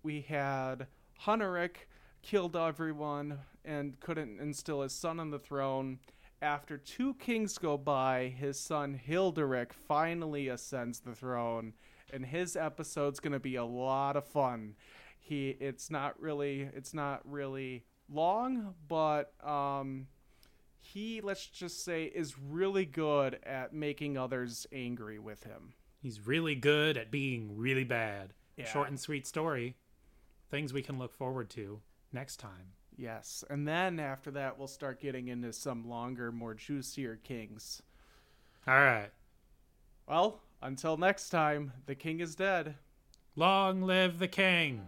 we 0.02 0.22
had 0.22 0.86
Huneric 1.24 1.86
killed 2.22 2.56
everyone 2.56 3.38
and 3.64 3.98
couldn't 4.00 4.40
instill 4.40 4.82
his 4.82 4.92
son 4.92 5.20
on 5.20 5.30
the 5.30 5.38
throne. 5.38 5.98
After 6.42 6.78
two 6.78 7.14
kings 7.14 7.58
go 7.58 7.76
by, 7.76 8.28
his 8.28 8.58
son 8.58 8.98
Hilderic 9.06 9.72
finally 9.72 10.48
ascends 10.48 11.00
the 11.00 11.14
throne, 11.14 11.74
and 12.12 12.24
his 12.24 12.56
episode's 12.56 13.20
going 13.20 13.32
to 13.32 13.38
be 13.40 13.56
a 13.56 13.64
lot 13.64 14.16
of 14.16 14.26
fun. 14.26 14.74
He, 15.18 15.50
it's 15.60 15.90
not 15.90 16.18
really, 16.20 16.62
it's 16.74 16.94
not 16.94 17.20
really 17.24 17.84
long, 18.08 18.74
but 18.88 19.32
um, 19.46 20.06
he, 20.80 21.20
let's 21.20 21.46
just 21.46 21.84
say, 21.84 22.04
is 22.04 22.38
really 22.38 22.86
good 22.86 23.38
at 23.44 23.74
making 23.74 24.16
others 24.16 24.66
angry 24.72 25.18
with 25.18 25.44
him. 25.44 25.74
He's 26.00 26.26
really 26.26 26.54
good 26.54 26.96
at 26.96 27.10
being 27.10 27.56
really 27.56 27.84
bad. 27.84 28.32
Yeah. 28.56 28.64
Short 28.64 28.88
and 28.88 28.98
sweet 28.98 29.26
story. 29.26 29.76
Things 30.50 30.72
we 30.72 30.82
can 30.82 30.98
look 30.98 31.14
forward 31.14 31.48
to 31.50 31.80
next 32.12 32.36
time. 32.36 32.72
Yes, 32.96 33.44
and 33.48 33.66
then 33.66 33.98
after 33.98 34.30
that, 34.32 34.58
we'll 34.58 34.68
start 34.68 35.00
getting 35.00 35.28
into 35.28 35.52
some 35.52 35.88
longer, 35.88 36.32
more 36.32 36.54
juicier 36.54 37.18
kings. 37.22 37.82
All 38.66 38.74
right. 38.74 39.10
Well, 40.06 40.42
until 40.60 40.96
next 40.96 41.30
time, 41.30 41.72
the 41.86 41.94
king 41.94 42.20
is 42.20 42.34
dead. 42.34 42.74
Long 43.36 43.82
live 43.82 44.18
the 44.18 44.28
king. 44.28 44.86